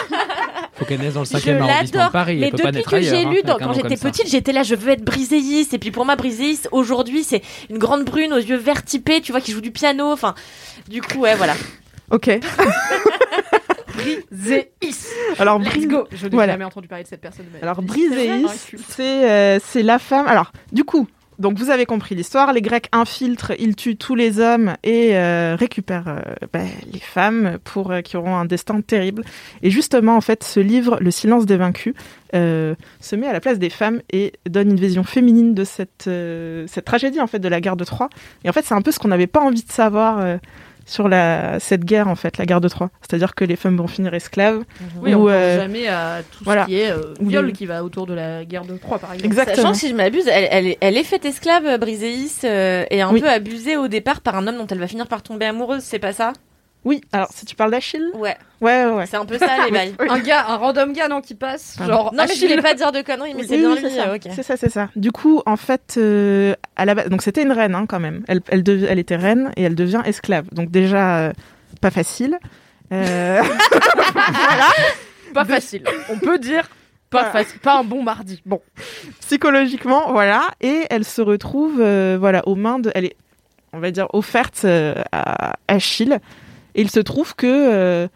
[0.75, 2.11] Faut qu'elle naisse dans le Je 5e arrondissement de l'adore.
[2.11, 2.37] Paris.
[2.41, 4.75] Mais elle peut pas depuis que j'ai hein, lu, quand j'étais petite, j'étais là, je
[4.75, 5.69] veux être Briséis.
[5.73, 9.33] Et puis pour moi, Briséis, aujourd'hui, c'est une grande brune aux yeux verts typés, tu
[9.33, 10.13] vois, qui joue du piano.
[10.13, 10.35] Enfin,
[10.89, 11.55] du coup, ouais, voilà.
[12.11, 12.29] Ok.
[14.33, 14.67] Zéis.
[15.41, 16.07] Alors, Let's Brise- go.
[16.13, 16.53] Je n'ai Voilà.
[16.53, 17.47] jamais entendu parler de cette personne.
[17.63, 18.85] Alors, culte.
[18.89, 20.27] c'est euh, la femme.
[20.29, 21.07] Alors, du coup,
[21.39, 22.53] donc vous avez compris l'histoire.
[22.53, 26.21] Les Grecs infiltrent, ils tuent tous les hommes et euh, récupèrent euh,
[26.53, 26.61] bah,
[26.93, 29.25] les femmes pour euh, qui auront un destin terrible.
[29.63, 31.95] Et justement, en fait, ce livre, Le silence des vaincus,
[32.35, 36.09] se met à la place des femmes et donne une vision féminine de cette
[36.69, 38.09] cette tragédie en fait de la guerre de Troie.
[38.45, 40.39] Et en fait, c'est un peu ce qu'on n'avait pas envie de savoir.
[40.91, 42.91] Sur la, cette guerre, en fait, la guerre de Troie.
[43.01, 44.65] C'est-à-dire que les femmes vont finir esclaves.
[45.03, 46.63] Oui, Ou, on pense euh, jamais à tout voilà.
[46.63, 48.99] ce qui est euh, Ou viol les- qui va autour de la guerre de Troie,
[48.99, 49.27] par exemple.
[49.27, 49.57] Exactement.
[49.57, 52.85] Sachant que si je m'abuse, elle, elle, est- elle est faite esclave, euh, Briséis, euh,
[52.91, 53.21] et un Oui.
[53.21, 55.99] peu abusée au départ par un homme dont elle va finir par tomber amoureuse, c'est
[56.01, 56.33] pas ça?
[56.85, 59.07] Oui, alors si tu parles d'Achille, Ouais, ouais, ouais, ouais.
[59.07, 59.95] c'est un peu ça les bails.
[59.99, 61.93] Un gars, un random gars, non, qui passe, Pardon.
[61.93, 63.81] genre, Non, mais je voulais pas dire de conneries, mais Oui, c'est oui, bien lui.
[63.83, 64.15] c'est ça.
[64.15, 64.23] ok.
[64.35, 64.89] C'est ça, c'est ça.
[64.97, 68.25] Du coup, en fait, euh, à la base, donc c'était une reine hein, quand même.
[68.29, 70.47] Elle, elle, dev- elle était reine et elle devient esclave.
[70.53, 71.33] Donc déjà, euh,
[71.83, 72.39] pas facile.
[72.93, 73.43] Euh,
[75.35, 75.85] Pas facile.
[76.09, 76.69] On peut dire
[77.11, 77.31] pas Voilà.
[77.45, 78.41] facile, pas un bon mardi.
[78.47, 78.61] Bon.
[79.21, 80.43] psychologiquement, voilà.
[80.61, 83.17] Et elle se retrouve, euh, voilà, aux mains de, elle est,
[83.73, 86.19] on va dire, offerte euh, à Achille.
[86.75, 88.09] Et il se trouve que, euh,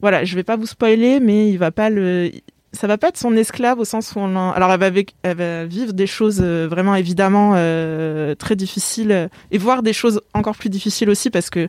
[0.00, 2.30] voilà, je vais pas vous spoiler, mais il va pas le,
[2.72, 6.06] ça va pas être son esclave au sens où on alors elle va, vivre des
[6.06, 11.30] choses euh, vraiment évidemment euh, très difficiles et voir des choses encore plus difficiles aussi
[11.30, 11.68] parce que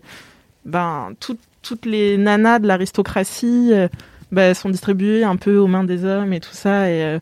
[0.65, 3.71] ben tout- toutes les nanas de l'aristocratie
[4.31, 7.19] ben, sont distribuées un peu aux mains des hommes et tout ça et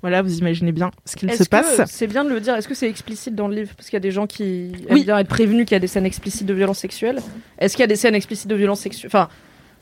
[0.00, 2.54] voilà vous imaginez bien ce qu'il se passe c'est bien de le dire?
[2.54, 3.72] Est-ce que c'est explicite dans le livre?
[3.76, 5.04] Parce qu'il y a des gens qui aiment Oui.
[5.04, 7.20] bien être prévenus qu'il y a des scènes explicites de violence sexuelle.
[7.58, 9.28] Est-ce qu'il y a des scènes explicites de violence sexuelle Enfin,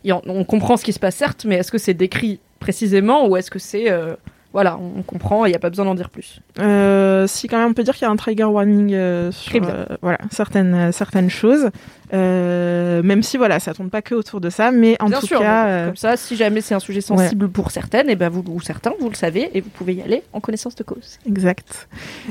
[0.04, 3.50] on comprend ce qui se passe certes, mais est-ce que c'est décrit précisément ou est-ce
[3.50, 4.14] que c'est euh,
[4.52, 6.40] voilà, on comprend, il n'y a pas besoin d'en dire plus.
[6.58, 9.62] Euh, si quand même on peut dire qu'il y a un trigger warning euh, sur
[9.62, 11.68] euh, voilà certaines certaines choses
[12.12, 15.40] même si voilà ça tourne pas que autour de ça mais en Bien tout sûr,
[15.40, 18.60] cas comme ça, si jamais c'est un sujet sensible pour certaines, et ben vous ou
[18.60, 21.18] certains, vous le savez et vous pouvez y aller en connaissance de cause.
[21.26, 21.88] Exact.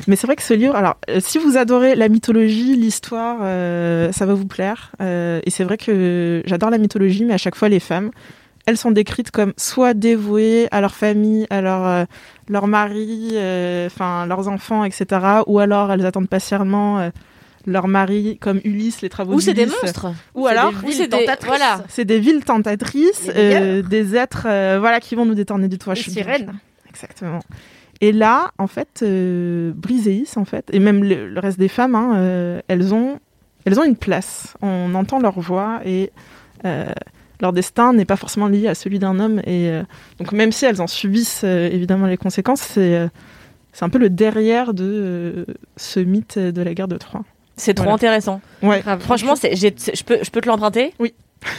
[0.07, 3.39] Mais c'est vrai que ce livre, alors si vous adorez la mythologie, l'histoire,
[4.13, 4.93] ça va vous plaire.
[4.99, 8.11] Et c'est vrai que j'adore la mythologie, mais à chaque fois les femmes,
[8.66, 12.05] elles sont décrites comme soit dévouées à leur famille, à leur euh,
[12.49, 15.05] leur mari, euh, enfin leurs enfants, etc.
[15.47, 17.09] Ou alors elles attendent patiemment euh,
[17.68, 20.07] leur mari, comme Ulysse, les travaux Ou c'est des monstres.
[20.36, 21.84] Ou alors Ou c'est des voilà.
[21.88, 24.43] c'est des villes tentatrices, Des des êtres,
[24.80, 25.93] voilà, qui vont nous détourner du toit.
[25.95, 26.53] Bien- sirènes.
[26.89, 27.39] Exactement.
[28.01, 29.03] Et là, en fait,
[29.76, 33.20] Briséis, en fait, et même le, le reste des femmes, hein, elles ont,
[33.66, 34.55] elles ont une place.
[34.61, 36.11] On entend leur voix et
[36.66, 36.86] euh,
[37.45, 39.39] leur destin n'est pas forcément lié à celui d'un homme.
[39.45, 39.83] Et euh,
[40.19, 43.07] donc, même si elles en subissent euh, évidemment les conséquences, c'est euh,
[43.71, 45.45] c'est un peu le derrière de euh,
[45.77, 47.23] ce mythe de la guerre de Troie.
[47.57, 47.95] C'est trop Voilà.
[47.95, 48.41] intéressant.
[48.63, 48.81] Ouais.
[48.81, 49.01] Grave.
[49.01, 50.93] Franchement, c'est, j'ai- je peux, je peux te l'emprunter?
[50.99, 51.13] Oui.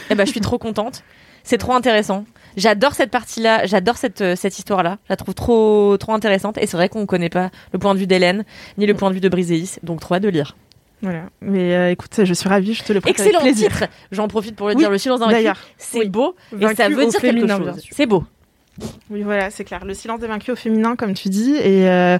[0.09, 1.03] Eh ben, je suis trop contente.
[1.43, 2.25] C'est trop intéressant.
[2.57, 3.65] J'adore cette partie-là.
[3.67, 4.97] J'adore cette, cette histoire-là.
[5.05, 6.57] Je la trouve trop, trop intéressante.
[6.57, 8.43] Et c'est vrai qu'on ne connaît pas le point de vue d'Hélène,
[8.77, 9.77] ni le point de vue de Briséis.
[9.83, 10.55] Donc, trop hâte de lire.
[11.01, 11.23] Voilà.
[11.41, 13.71] Mais euh, écoute, je suis ravie, je te le prête avec Excellent plaisir.
[13.71, 13.85] titre.
[14.11, 14.89] J'en profite pour le Oui, dire.
[14.89, 15.59] Le silence d'un vaincu.
[15.77, 16.09] C'est Oui.
[16.09, 16.35] beau.
[16.53, 17.83] Et Vaincu ça veut dire féminin, quelque chose.
[17.91, 18.23] C'est beau.
[19.09, 19.85] Oui, voilà, c'est clair.
[19.85, 21.55] Le silence des vaincus au féminin, comme tu dis.
[21.55, 22.17] Et, euh,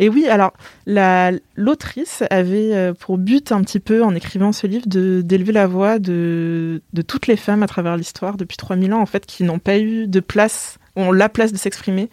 [0.00, 0.52] et oui, alors,
[0.86, 5.52] la- l'autrice avait euh, pour but, un petit peu, en écrivant ce livre, de- d'élever
[5.52, 9.24] la voix de, de toutes les femmes à travers l'histoire depuis 3000 ans, en fait,
[9.26, 12.08] qui n'ont pas eu de place, ont la place de s'exprimer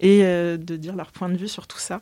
[0.00, 2.00] et euh, de dire leur point de vue sur tout ça.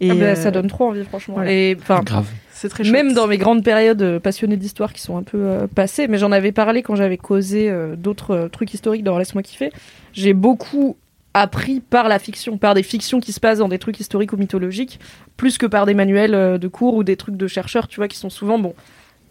[0.00, 1.34] Et Ah ben, euh, ça donne trop envie, franchement.
[1.34, 1.52] voilà.
[1.52, 2.26] Et Grave.
[2.64, 2.94] C'est très chouette.
[2.94, 6.16] Même dans mes grandes périodes euh, passionnées d'histoire qui sont un peu euh, passées, mais
[6.16, 9.70] j'en avais parlé quand j'avais causé euh, d'autres trucs historiques dans Laisse-moi kiffer.
[10.14, 10.96] J'ai beaucoup
[11.34, 14.38] appris par la fiction, par des fictions qui se passent dans des trucs historiques ou
[14.38, 14.98] mythologiques,
[15.36, 18.16] plus que par des manuels de cours ou des trucs de chercheurs, tu vois, qui
[18.16, 18.72] sont souvent, bon,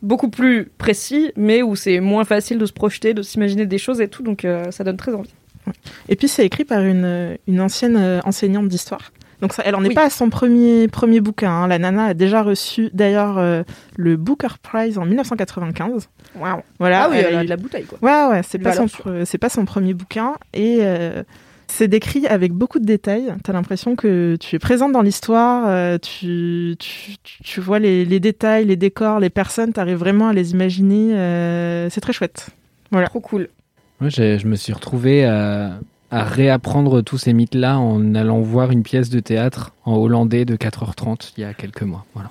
[0.03, 4.01] beaucoup plus précis, mais où c'est moins facile de se projeter, de s'imaginer des choses
[4.01, 5.33] et tout, donc euh, ça donne très envie.
[6.09, 9.12] Et puis c'est écrit par une, une ancienne enseignante d'histoire.
[9.43, 9.93] Donc ça, elle en est Oui.
[9.93, 11.51] pas à son premier, premier bouquin.
[11.51, 11.67] hein.
[11.67, 13.63] La nana a déjà reçu d'ailleurs euh,
[13.97, 16.07] le Booker Prize en 1995.
[16.39, 16.61] Waouh.
[16.79, 17.99] Voilà, Ah oui, elle elle a eu- de la bouteille, quoi.
[18.01, 18.87] Ouais, ouais, c'est pas, son,
[19.25, 20.35] c'est pas son premier bouquin.
[20.53, 21.23] Et euh,
[21.67, 23.33] c'est décrit avec beaucoup de détails.
[23.43, 28.05] T'as l'impression que tu es présente dans l'histoire, euh, tu, tu, tu- tu vois les,
[28.05, 31.15] les détails, les décors, les personnes, t'arrives vraiment à les imaginer.
[31.17, 32.47] euh, c'est très chouette.
[33.07, 33.49] Trop cool.
[33.99, 35.79] Moi, je me suis retrouvé à,
[36.13, 40.55] à réapprendre tous ces mythes-là en allant voir une pièce de théâtre en hollandais de
[40.55, 42.05] 4h30 il y a quelques mois.
[42.13, 42.29] Voilà.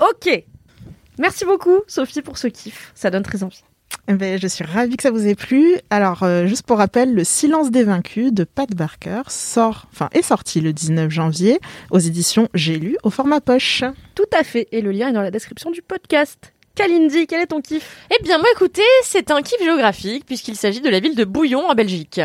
[0.00, 0.44] Ok.
[1.18, 2.92] Merci beaucoup, Sophie, pour ce kiff.
[2.94, 3.62] Ça donne très envie.
[4.08, 5.76] Eh ben, je suis ravie que ça vous ait plu.
[5.88, 10.22] Alors, euh, juste pour rappel, Le Silence des Vaincus de Pat Barker sort, enfin, est
[10.22, 11.58] sorti le 19 janvier
[11.90, 13.82] aux éditions J'ai lu au format poche.
[14.14, 14.68] Tout à fait.
[14.72, 16.52] Et le lien est dans la description du podcast.
[16.78, 18.06] Kalindi, quel est ton kiff?
[18.08, 21.68] Eh bien, moi, écoutez, c'est un kiff géographique puisqu'il s'agit de la ville de Bouillon
[21.68, 22.20] en Belgique.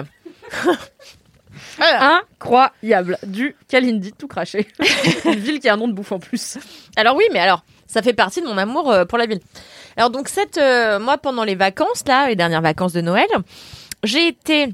[1.80, 3.18] Incroyable.
[3.26, 4.68] Du Kalindi tout craché.
[5.26, 6.60] Une ville qui a un nom de bouffe en plus.
[6.95, 9.39] Alors oui, mais alors, ça fait partie de mon amour euh, pour la ville.
[9.97, 13.28] Alors donc cette, euh, moi pendant les vacances là, les dernières vacances de Noël,
[14.04, 14.70] j'ai été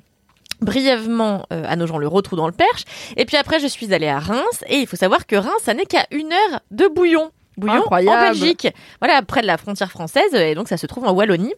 [0.59, 2.83] brièvement euh, à Nogent-le-Rotrou dans le Perche,
[3.15, 5.73] et puis après je suis allée à Reims, et il faut savoir que Reims, ça
[5.73, 7.31] n'est qu'à une heure de Bouillon.
[7.59, 8.17] Bouillon Incroyable.
[8.17, 8.67] en Belgique,
[8.99, 11.53] voilà près de la frontière française, et donc ça se trouve en Wallonie.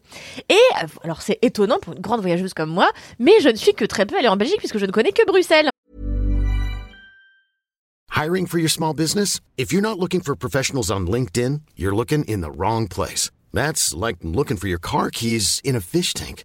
[0.50, 2.90] Et euh, alors c'est étonnant pour une grande voyageuse comme moi,
[3.20, 5.26] mais je ne suis que très peu allée en Belgique puisque je ne connais que
[5.26, 5.70] Bruxelles.
[8.14, 9.40] Hiring for your small business?
[9.58, 13.32] If you're not looking for professionals on LinkedIn, you're looking in the wrong place.
[13.54, 16.44] That's like looking for your car keys in a fish tank.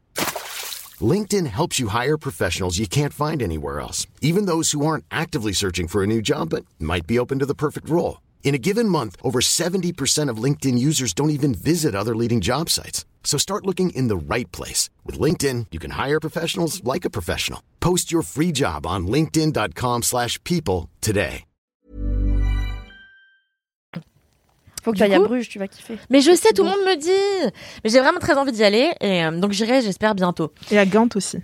[1.00, 5.52] LinkedIn helps you hire professionals you can't find anywhere else, even those who aren't actively
[5.52, 8.18] searching for a new job but might be open to the perfect role.
[8.46, 12.70] In a given month, over 70% of LinkedIn users don't even visit other leading job
[12.70, 13.04] sites.
[13.24, 14.88] So start looking in the right place.
[15.04, 17.60] With LinkedIn, you can hire professionals like a professional.
[17.80, 21.42] Post your free job on linkedin.com/people slash people today.
[24.84, 25.98] Faut que Du tu ailles à Bruges, tu vas kiffer.
[26.10, 27.52] Mais je sais, tout le monde me dit.
[27.82, 30.52] Mais j'ai vraiment très envie d'y aller, et euh, donc j'irai, j'espère bientôt.
[30.70, 31.38] Et à Gand aussi.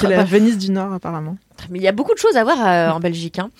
[0.00, 0.24] C'est la.
[0.24, 1.36] Venise du Nord, apparemment.
[1.70, 3.38] Mais il y a beaucoup de choses à voir euh, en Belgique.
[3.38, 3.50] Hein.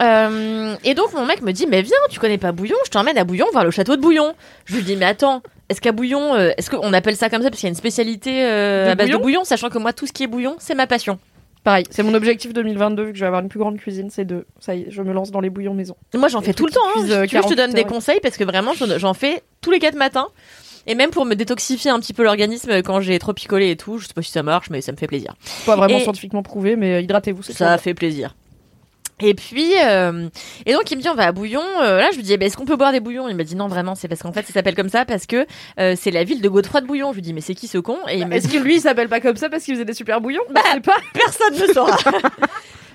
[0.00, 3.18] Euh, et donc mon mec me dit mais viens, tu connais pas Bouillon, je t'emmène
[3.18, 4.34] à Bouillon voir le château de Bouillon.
[4.66, 7.50] Je lui dis mais attends, est-ce qu'à Bouillon, euh, est-ce qu'on appelle ça comme ça
[7.50, 9.92] parce qu'il y a une spécialité De à base bouillon de Bouillon, sachant que moi
[9.92, 11.18] tout ce qui est Bouillon c'est ma passion.
[11.64, 14.24] Pareil, c'est mon objectif 2022, vu que je vais avoir une plus grande cuisine, c'est
[14.24, 14.46] de...
[14.60, 15.96] Ça y est, je me lance dans les bouillons maison.
[16.14, 16.80] Moi j'en fais tout le temps.
[16.96, 17.00] Hein.
[17.02, 19.70] tu veux, je te 48 donne des conseils parce que vraiment j'en- j'en fais tous
[19.72, 20.28] les quatre matins.
[20.88, 23.98] Et même pour me détoxifier un petit peu l'organisme quand j'ai trop picolé et tout,
[23.98, 25.34] je sais pas si ça marche, mais ça me fait plaisir.
[25.66, 27.76] Pas vraiment Et- scientifiquement prouvé, mais euh, hydratez-vous, ça.
[27.78, 28.34] fait plaisir.
[29.20, 30.28] Et puis, euh,
[30.66, 31.62] et donc il me dit on va à Bouillon.
[31.82, 33.28] Euh, là, je lui dis eh ben, est-ce qu'on peut boire des bouillons?
[33.28, 35.46] Il m'a dit non vraiment, c'est parce qu'en fait ça s'appelle comme ça parce que
[35.80, 37.10] euh, c'est la ville de Godefroy de Bouillon.
[37.10, 37.98] Je lui dis mais c'est qui ce con?
[38.08, 39.92] Et il m'a Est-ce que lui, il s'appelle pas comme ça parce qu'il faisait des
[39.94, 40.42] super bouillons?
[40.50, 40.96] Bah, je sais pas.
[41.14, 41.96] personne ne saura.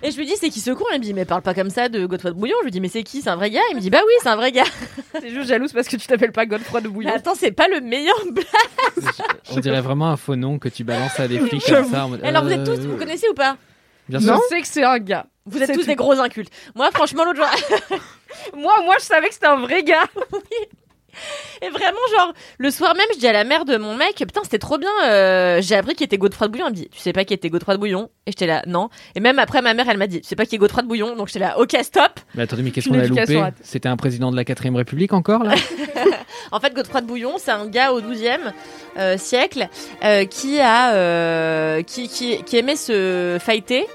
[0.06, 0.84] Et je lui dis c'est qui ce con?
[0.94, 2.56] Il me dit mais parle pas comme ça de Godefroy de Bouillon.
[2.62, 3.22] Je lui dis mais c'est qui?
[3.22, 3.62] C'est un vrai gars?
[3.72, 4.64] Il me dit bah oui c'est un vrai gars.
[5.22, 7.12] C'est juste jalouse parce que tu t'appelles pas Godefroy de Mais bouillon.
[7.16, 8.16] attends c'est pas le meilleur.
[8.32, 8.46] blague.
[9.52, 12.08] On dirait vraiment un faux nom que tu balances à des flics comme ça.
[12.24, 13.56] Alors vous êtes euh, tous, vous connaissez ou pas?
[14.10, 14.40] Bien Je sûr.
[14.50, 15.26] sais que c'est un gars.
[15.46, 15.86] Vous êtes tous tout.
[15.88, 16.52] des gros incultes.
[16.76, 18.00] Moi franchement l'autre jour.
[18.56, 20.06] Moi, moi, je savais que c'était un vrai gars.
[21.62, 24.42] Et vraiment, genre, le soir même, je dis à la mère de mon mec, putain,
[24.44, 26.66] c'était trop bien, euh, j'ai appris qu'il était Godefroy de Bouillon.
[26.66, 28.10] Elle me dit, tu sais pas qui était Godefroy de Bouillon?
[28.26, 28.90] Et j'étais là, non.
[29.16, 30.88] Et même après, ma mère, elle m'a dit, tu sais pas qui est Godefroy de
[30.88, 31.16] Bouillon?
[31.16, 32.20] Donc j'étais là, ok, stop.
[32.34, 33.44] Mais attendez, mais qu'est-ce qu'on a loupé?
[33.62, 35.54] C'était un président de la 4ème République encore, là?
[36.52, 38.40] En fait, Godefroy de Bouillon, c'est un gars au 12e
[38.98, 39.68] euh, siècle
[40.04, 43.86] euh, qui a, euh, qui, qui, qui aimait se fighter.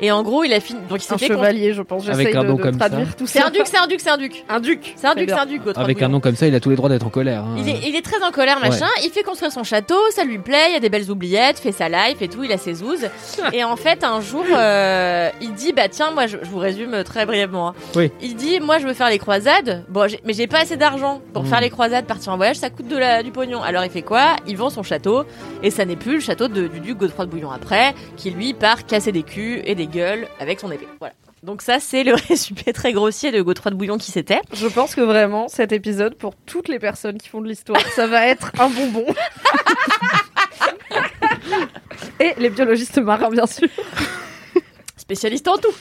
[0.00, 0.78] Et en gros, il a fini.
[0.88, 1.26] Donc il s'est Un fait.
[1.28, 2.08] chevalier, je pense.
[2.08, 3.14] Avec un de, nom de comme traduire ça.
[3.16, 4.44] tout C'est un duc, c'est un duc, c'est un duc.
[4.48, 4.92] Un duc.
[4.96, 6.08] C'est un duc, c'est un duc, Avec un Bouillon.
[6.10, 7.42] nom comme ça, il a tous les droits d'être en colère.
[7.44, 7.56] hein.
[7.58, 8.88] Il est, il est très en colère, machin.
[9.04, 11.72] Il fait construire son château, ça lui plaît, il y a des belles oubliettes, fait
[11.72, 13.08] sa life et tout, il a ses ouzes.
[13.52, 17.02] et en fait, un jour, euh, il dit, bah tiens, moi, je, je vous résume
[17.04, 17.68] très brièvement.
[17.68, 17.74] hein.
[17.94, 18.10] Oui.
[18.20, 19.84] Il dit, moi, je veux faire les croisades.
[19.88, 21.46] Bon, j'ai- mais j'ai pas assez d'argent pour Mm.
[21.46, 23.62] faire les croisades, partir en voyage, ça coûte de la, du pognon.
[23.62, 24.36] Alors il fait quoi?
[24.46, 25.24] Il vend son château,
[25.62, 28.52] et ça n'est plus le château de- du duc Godefroy de Bouillon après, qui lui
[28.54, 30.88] part casser des culs et des gueules avec son épée.
[30.98, 31.14] Voilà.
[31.42, 34.40] Donc ça, c'est le résumé très grossier de Godefroy de Bouillon qui c'était.
[34.52, 38.06] Je pense que vraiment, cet épisode, pour toutes les personnes qui font de l'histoire, ça
[38.06, 39.06] va être un bonbon.
[42.20, 43.68] Et les biologistes marins, bien sûr.
[44.96, 45.74] spécialiste en tout.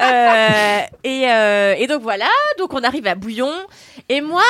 [0.00, 3.52] Euh, et, euh, et donc voilà, donc on arrive à Bouillon.
[4.08, 4.44] Et moi,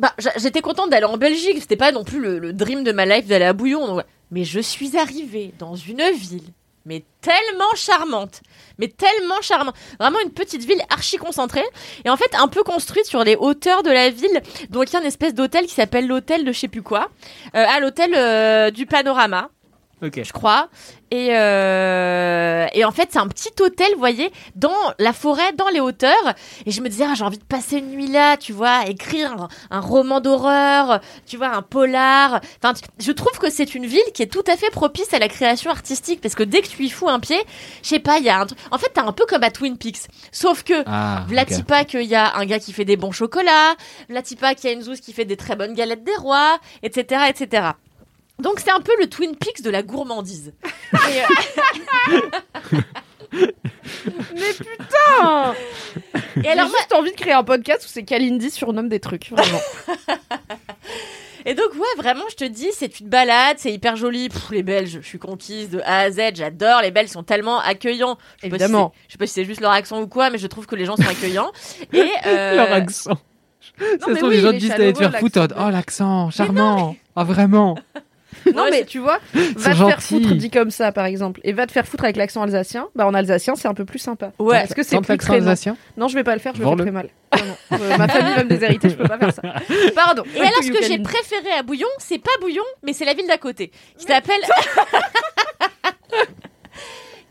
[0.00, 1.58] bah, j'étais contente d'aller en Belgique.
[1.60, 3.86] C'était pas non plus le, le dream de ma life d'aller à Bouillon.
[3.86, 6.48] donc mais je suis arrivée dans une ville,
[6.84, 8.42] mais tellement charmante.
[8.78, 9.74] Mais tellement charmante.
[9.98, 11.64] Vraiment une petite ville archi concentrée.
[12.04, 14.42] Et en fait, un peu construite sur les hauteurs de la ville.
[14.70, 17.08] Donc il y a une espèce d'hôtel qui s'appelle l'hôtel de je sais plus quoi.
[17.54, 19.50] Euh, à l'hôtel euh, du Panorama.
[20.02, 20.22] Ok.
[20.22, 20.68] je crois.
[21.14, 25.68] Et, euh, et en fait, c'est un petit hôtel, vous voyez, dans la forêt, dans
[25.68, 26.34] les hauteurs.
[26.66, 29.30] Et je me disais, ah, j'ai envie de passer une nuit là, tu vois, écrire
[29.32, 32.40] un, un roman d'horreur, tu vois, un polar.
[32.60, 35.28] Enfin, je trouve que c'est une ville qui est tout à fait propice à la
[35.28, 37.38] création artistique parce que dès que tu y fous un pied,
[37.84, 38.58] je sais pas, il y a un truc.
[38.72, 41.64] En fait, t'es un peu comme à Twin Peaks, sauf que Ah, Vlati ok.
[41.66, 43.76] pas qu'il y a un gars qui fait des bons chocolats,
[44.08, 46.58] Vlati pas qu'il y a une zouze qui fait des très bonnes galettes des rois,
[46.82, 47.68] etc., etc.
[48.40, 50.52] Donc c'est un peu le Twin Peaks de la gourmandise.
[50.92, 51.20] Et,
[52.12, 52.20] euh,
[53.32, 55.54] Mais putain
[56.36, 59.00] et J'ai alors moi- juste envie de créer un podcast où c'est Kalindi surnomme des
[59.00, 59.60] trucs, vraiment.
[61.44, 64.28] et donc ouais, vraiment, je te dis, c'est une balade, c'est hyper joli.
[64.28, 66.80] Pff, les Belges, je suis conquise de A à Z, j'adore.
[66.82, 68.18] Les Belges sont tellement accueillants.
[68.36, 68.92] Je sais pas si Évidemment.
[69.08, 70.84] je sais pas si c'est juste leur accent ou quoi, mais je trouve que les
[70.84, 71.50] gens sont accueillants.
[71.92, 73.18] Et euh, Leur accent.
[73.78, 75.40] Ça mais se trouve, oui, les gens disent d'aller te faire foutre.
[75.58, 76.96] Oh, l'accent, charmant.
[77.16, 77.76] Ah, vraiment.
[78.54, 81.52] Non, Ouais, mais tu vois, va te faire foutre dit comme ça, par exemple, et
[81.52, 82.88] va te faire foutre avec l'accent alsacien.
[82.94, 84.32] Bah, en alsacien, c'est un peu plus sympa.
[84.38, 84.60] Ouais.
[84.60, 85.48] Parce que c'est plus traînant.
[85.48, 85.76] alsacien.
[85.96, 86.82] Non, je vais pas le faire, je Vends-le.
[86.82, 87.08] très mal.
[87.36, 87.78] Non, non.
[87.78, 89.42] Euh, ma famille va me déshériter, je peux pas faire ça.
[89.94, 90.22] Pardon.
[90.36, 93.26] Et alors, ce que j'ai préféré à Bouillon, c'est pas Bouillon, mais c'est la ville
[93.26, 94.40] d'à côté, qui s'appelle.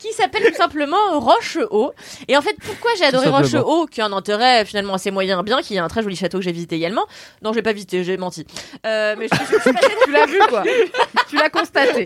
[0.07, 1.93] Qui s'appelle tout simplement Roche-Haut.
[2.27, 3.29] Et en fait, pourquoi j'ai adoré.
[3.29, 6.39] Roche-Haut, qui a un intérêt finalement assez moyen, bien, qui est un très joli château
[6.39, 7.05] que j'ai visité également.
[7.41, 8.45] Non, j'ai pas visité, j'ai menti.
[8.85, 9.73] Euh, mais je, je- je-
[10.05, 10.63] Tu l'as vu, quoi.
[11.29, 12.05] tu l'as constaté.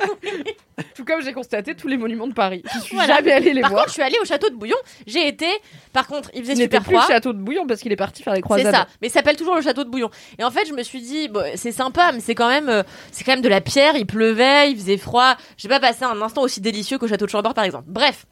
[0.96, 2.62] Tout comme j'ai constaté tous les monuments de Paris.
[2.76, 3.16] Je suis Voilà.
[3.16, 3.82] jamais allée les Par voir.
[3.84, 4.76] contre, je suis allée au château de Bouillon.
[5.08, 5.48] J'ai été.
[5.92, 7.14] Par contre, il faisait Il n'était super plus le froid.
[7.16, 8.74] château de Bouillon parce qu'il est parti faire les C'est croisades.
[8.76, 10.12] ça, mais s'appelle toujours le château de Bouillon.
[10.38, 12.84] Et en fait, je me suis dit, bon, c'est sympa, mais c'est quand même, euh,
[13.12, 13.96] c'est quand même de la pierre.
[13.96, 15.36] Il pleuvait, il faisait froid.
[15.58, 17.86] J'ai pas passé un instant aussi délicieux qu'au château de Chambord, par exemple.
[17.88, 18.26] Bref,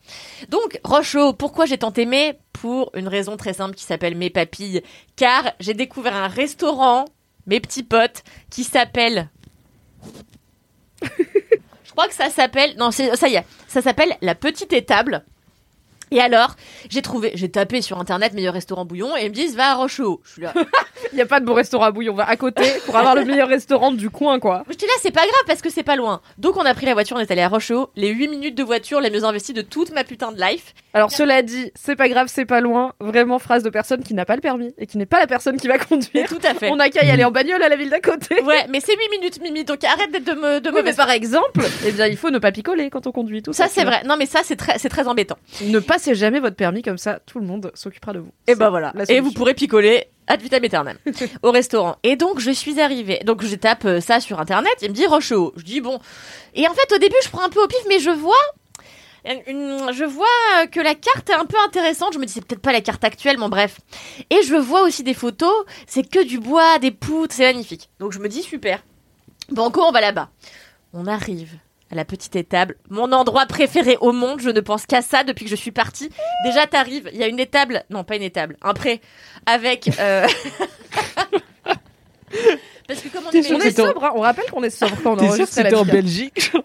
[0.50, 2.38] donc Rocheau, pourquoi j'ai tant aimé?
[2.52, 4.84] Pour une raison très simple qui s'appelle mes papilles,
[5.16, 7.06] car j'ai découvert un restaurant,
[7.48, 9.30] mes petits potes, qui s'appelle.
[11.02, 12.76] je crois que ça s'appelle.
[12.78, 15.24] Non, ça y est, ça s'appelle la petite étable.
[16.12, 16.56] Et alors,
[16.90, 19.76] j'ai trouvé, j'ai tapé sur internet meilleur restaurant bouillon et ils me disent va à
[19.76, 20.22] Rocheau.
[20.24, 20.54] Je suis là.
[21.12, 22.14] Il n'y a pas de bon restaurant à Bouillon.
[22.14, 24.64] On va à côté pour avoir le meilleur restaurant du coin, quoi.
[24.70, 26.22] J'étais là, c'est pas grave parce que c'est pas loin.
[26.38, 27.90] Donc on a pris la voiture, on est allé à Rocheau.
[27.96, 30.74] Les 8 minutes de voiture les mieux investies de toute ma putain de life.
[30.94, 32.94] Alors, cela dit, c'est pas grave, c'est pas loin.
[33.00, 35.58] Vraiment, phrase de personne qui n'a pas le permis et qui n'est pas la personne
[35.58, 36.28] qui va conduire.
[36.28, 36.70] tout à fait.
[36.70, 38.42] On n'a qu'à y aller en bagnole à la ville d'à côté.
[38.42, 41.12] Ouais, mais c'est 8 minutes Mimi, donc arrête d'être de me de Oui, mais par
[41.12, 43.42] exemple, eh bien, il faut ne pas picoler quand on conduit.
[43.42, 44.04] Tout Ça ça, c'est vrai.
[44.06, 45.38] Non mais ça c'est très c'est très embêtant.
[45.62, 48.32] Ne passez jamais votre permis comme ça, tout le monde s'occupera de vous.
[48.48, 48.94] Et C'est bah voilà.
[49.10, 50.98] Et vous pourrez picoler ad vitam aeternam
[51.44, 51.96] au restaurant.
[52.04, 53.20] Et donc je suis arrivée.
[53.26, 54.74] Donc je tape euh, ça sur internet.
[54.82, 55.54] Il me dit Rocheau.
[55.56, 56.00] Je dis bon.
[56.54, 58.34] Et en fait au début je prends un peu au pif, mais je vois.
[59.48, 62.14] une- je vois que la carte est un peu intéressante.
[62.14, 63.78] Je me dis c'est peut-être pas la carte actuelle, mais bref.
[64.30, 65.54] Et je vois aussi des photos.
[65.88, 67.90] C'est que du bois, des poutres, c'est magnifique.
[68.00, 68.84] Donc je me dis super.
[69.50, 70.30] Banco, on va là-bas.
[70.94, 71.52] On arrive
[71.96, 74.42] à la petite étable, mon endroit préféré au monde.
[74.42, 76.10] Je ne pense qu'à ça depuis que je suis partie.
[76.46, 79.00] Déjà, t'arrives, il y a une étable, non pas une étable, un pré
[79.46, 79.90] avec.
[80.00, 80.28] euh,
[82.88, 84.12] Parce que comme on est On est sobre, hein.
[84.16, 85.86] on rappelle qu'on est sobre quand on T'es sûr que enregistre à la c'était en.
[85.86, 86.52] Belgique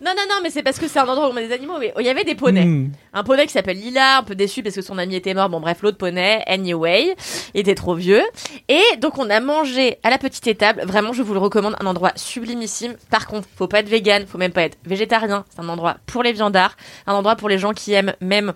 [0.00, 1.78] Non, non, non, mais c'est parce que c'est un endroit où on met des animaux.
[1.78, 2.64] Mais il y avait des poneys.
[2.64, 2.92] Hmm.
[3.12, 5.48] Un poney qui s'appelle Lila, un peu déçu parce que son ami était mort.
[5.48, 7.14] Bon, bref, l'autre poney, anyway,
[7.54, 8.22] il était trop vieux.
[8.68, 10.82] Et donc, on a mangé à la petite étable.
[10.84, 12.94] Vraiment, je vous le recommande, un endroit sublimissime.
[13.10, 15.44] Par contre, faut pas être vegan, faut même pas être végétarien.
[15.50, 18.52] C'est un endroit pour les viandards, un endroit pour les gens qui aiment même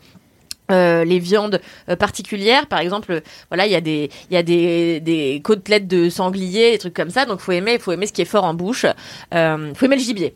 [0.72, 3.20] euh, les viandes euh, particulières, par exemple, euh,
[3.50, 6.94] voilà, il y a des, il y a des, des côtelettes de sanglier, des trucs
[6.94, 7.24] comme ça.
[7.26, 8.86] Donc, faut aimer, faut aimer ce qui est fort en bouche.
[9.34, 10.34] Euh, faut aimer le gibier.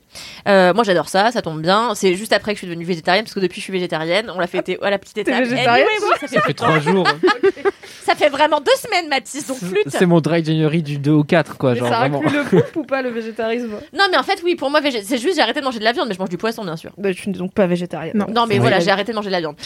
[0.49, 1.95] Euh, moi, j'adore ça, ça tombe bien.
[1.95, 4.30] C'est juste après que je suis devenue végétarienne, parce que depuis, je suis végétarienne.
[4.34, 5.39] On l'a fêté à la petite étape.
[5.45, 7.07] végétarienne, Anyway, oui, ça, fait, Ça fait trois jours.
[8.05, 9.47] ça fait vraiment deux semaines, Mathis.
[9.47, 9.89] Donc, flûte.
[9.89, 11.72] C'est mon dry January du 2 au 4, quoi.
[11.72, 12.20] Mais Genre ça vraiment.
[12.24, 15.18] inclut le poulpe ou pas le végétarisme Non, mais en fait, oui, pour moi, c'est
[15.18, 16.91] juste, j'ai arrêté de manger de la viande, mais je mange du poisson, bien sûr.
[16.99, 18.16] bah, Tu n'es donc pas végétarienne.
[18.16, 18.26] Non.
[18.32, 18.61] Non, mais Oui.
[18.61, 19.57] voilà, j'ai arrêté de manger de la viande.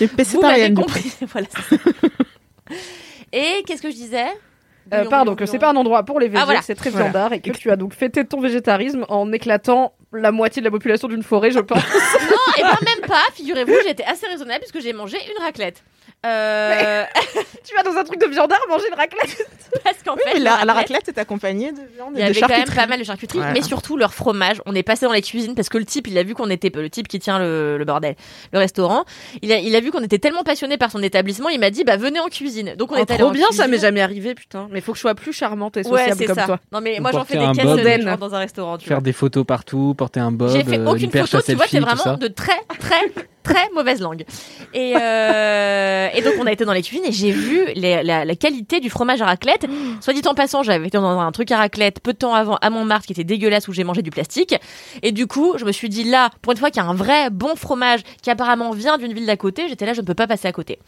[0.69, 0.83] Coup.
[0.83, 1.13] compris.
[1.33, 1.47] voilà.
[3.33, 4.27] Et qu'est-ce que je disais
[4.93, 6.63] Euh, pardon, que c'est pas un endroit pour les végés, Ah, voilà.
[6.63, 7.07] c'est très Voilà.
[7.07, 10.71] viandard et que tu as donc fêté ton végétarisme en éclatant la moitié de la
[10.73, 11.79] population d'une forêt, je pense.
[11.79, 15.83] Non, et ben même pas, figurez-vous, j'étais assez raisonnable puisque j'ai mangé une raclette.
[16.27, 17.05] Euh,
[17.65, 19.47] tu vas dans un truc de viandard manger une raclette.
[19.85, 22.23] parce qu'en Oui, fait, mais la, le la raclette est accompagnée de viande il et
[22.23, 22.77] y de avait quand même charcuterie.
[22.77, 23.53] pas mal de charcuterie, Voilà.
[23.55, 24.61] mais surtout leur fromage.
[24.67, 26.71] On est passé dans les cuisines parce que le type, il a vu qu'on était,
[26.75, 28.17] le type qui tient le, le bordel,
[28.53, 29.05] le restaurant,
[29.41, 31.85] il a, il a vu qu'on était tellement passionné par son établissement, il m'a dit,
[31.85, 32.75] bah venez en cuisine.
[32.77, 33.71] Donc on Oh, est allé trop en bien, ça cuisine.
[33.71, 34.69] m'est jamais arrivé, putain.
[34.71, 36.45] Mais faut que je sois plus charmante et Ouais, sociable c'est comme ça.
[36.47, 36.61] toi.
[36.73, 38.77] Non mais moi j'en fais des caisses gens dans un restaurant.
[38.77, 38.97] Tu vois.
[38.97, 41.81] Faire des photos partout, porter un bob, J'ai fait euh, aucune photo, tu vois, c'est
[41.81, 43.01] vraiment de très très
[43.43, 44.25] très mauvaise langue.
[44.75, 48.81] Et, euh, et donc on a été dans les cuisines et j'ai vu la qualité
[48.81, 49.67] du fromage à raclette.
[50.01, 52.57] Soit dit en passant, j'avais été dans un truc à raclette peu de temps avant
[52.57, 54.55] à Montmartre qui était dégueulasse où j'ai mangé du plastique.
[55.03, 56.95] Et du coup, je me suis dit là, pour une fois qu'il y a un
[56.95, 60.15] vrai bon fromage qui apparemment vient d'une ville d'à côté, j'étais là, je ne peux
[60.15, 60.79] pas passer à côté.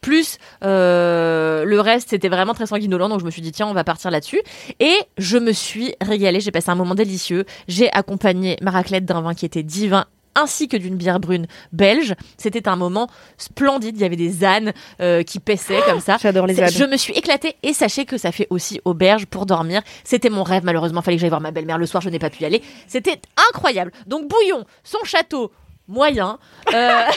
[0.00, 3.72] Plus euh, le reste, c'était vraiment très sanguinolent, donc je me suis dit tiens, on
[3.72, 4.40] va partir là-dessus.
[4.80, 7.44] Et je me suis régalée, j'ai passé un moment délicieux.
[7.68, 12.14] J'ai accompagné ma raclette d'un vin qui était divin ainsi que d'une bière brune belge.
[12.36, 13.08] C'était un moment
[13.38, 13.96] splendide.
[13.96, 16.16] Il y avait des ânes euh, qui paissaient comme ça.
[16.20, 16.70] J'adore les ânes.
[16.70, 19.82] Je me suis éclatée et sachez que ça fait aussi auberge pour dormir.
[20.04, 20.64] C'était mon rêve.
[20.64, 22.02] Malheureusement, fallait que j'aille voir ma belle-mère le soir.
[22.02, 22.62] Je n'ai pas pu y aller.
[22.86, 23.20] C'était
[23.50, 23.92] incroyable.
[24.06, 25.52] Donc bouillon, son château
[25.88, 26.38] moyen.
[26.72, 27.04] Euh,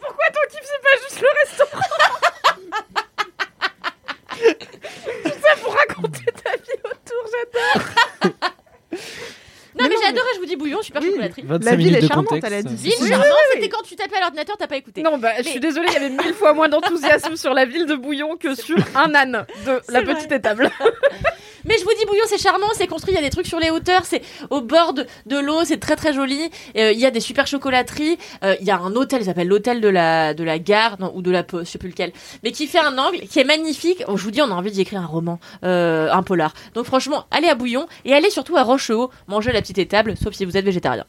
[0.00, 1.84] Pourquoi ton kiff, c'est pas juste le restaurant?
[5.24, 7.84] Tout ça pour raconter ta vie autour, j'adore.
[9.78, 10.28] Non, mais, non, j'adorais.
[10.34, 11.42] Je vous dis bouillon, super chocolaterie.
[11.44, 12.52] 25 La ville minutes est de charmante, contexte.
[12.52, 12.74] elle a dit.
[12.76, 15.02] Ville Oui, charmante, c'était quand tu tapais à l'ordinateur, t'as pas écouté.
[15.02, 17.86] Non, bah, je suis désolée, il y avait mille fois moins d'enthousiasme sur la ville
[17.86, 20.14] de Bouillon que sur un âne de la vrai.
[20.14, 20.70] petite étable.
[21.64, 23.58] Mais je vous dis, Bouillon, c'est charmant, c'est construit, il y a des trucs sur
[23.58, 26.50] les hauteurs, c'est au bord de, de l'eau, c'est très très joli.
[26.76, 29.48] Euh, Il y a des super chocolateries, euh, il y a un hôtel, il s'appelle
[29.48, 32.12] l'hôtel de la, de la gare, non, ou de la poste, je sais plus lequel,
[32.42, 34.02] mais qui fait un angle, qui est magnifique.
[34.06, 36.54] Oh, je vous dis, on a envie d'y écrire un roman, euh, un polar.
[36.74, 40.32] Donc franchement, allez à Bouillon et allez surtout à Rochehaut, manger la petite étable, sauf
[40.34, 41.04] si vous êtes végétarien.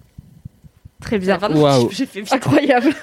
[1.00, 1.40] Très bien.
[1.40, 1.90] Waouh.
[1.92, 2.34] J'ai fait vite.
[2.34, 2.94] Incroyable.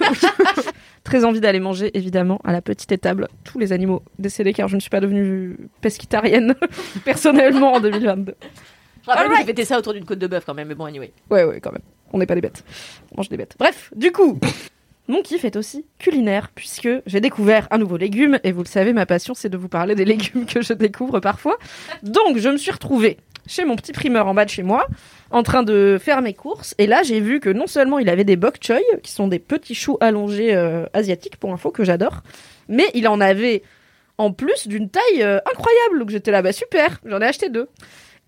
[1.04, 4.76] Très envie d'aller manger, évidemment, à la petite étable tous les animaux décédés, car je
[4.76, 6.54] ne suis pas devenue pesquitarienne,
[7.04, 8.34] personnellement, en 2022.
[9.02, 10.84] Je rappelle que j'ai fêté ça autour d'une côte de bœuf quand même, mais bon,
[10.84, 11.10] anyway.
[11.30, 11.82] Ouais, ouais, quand même.
[12.12, 12.64] On n'est pas des bêtes.
[13.12, 13.54] On mange des bêtes.
[13.58, 14.38] Bref, du coup,
[15.08, 18.92] mon kiff est aussi culinaire, puisque j'ai découvert un nouveau légume, et vous le savez,
[18.92, 21.56] ma passion, c'est de vous parler des légumes que je découvre parfois.
[22.02, 23.16] Donc, je me suis retrouvée
[23.46, 24.86] chez mon petit primeur en bas de chez moi,
[25.30, 28.24] en train de faire mes courses, et là, j'ai vu que non seulement il avait
[28.24, 32.22] des bok choy, qui sont des petits choux allongés euh, asiatiques, pour info, que j'adore,
[32.68, 33.62] mais il en avait
[34.18, 37.68] en plus d'une taille euh, incroyable, donc j'étais là, bah super, j'en ai acheté deux.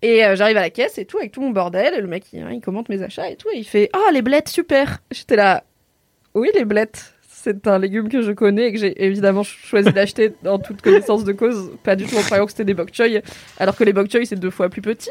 [0.01, 2.25] Et euh, j'arrive à la caisse et tout, avec tout mon bordel, et le mec,
[2.31, 4.99] il, hein, il commente mes achats et tout, et il fait «Ah, les blettes, super!»
[5.11, 5.63] J'étais là
[6.35, 10.33] «Oui, les blettes, c'est un légume que je connais et que j'ai évidemment choisi d'acheter
[10.45, 13.21] en toute connaissance de cause, pas du tout en croyant que c'était des bok choy,
[13.57, 15.09] alors que les bok choy, c'est deux fois plus petit.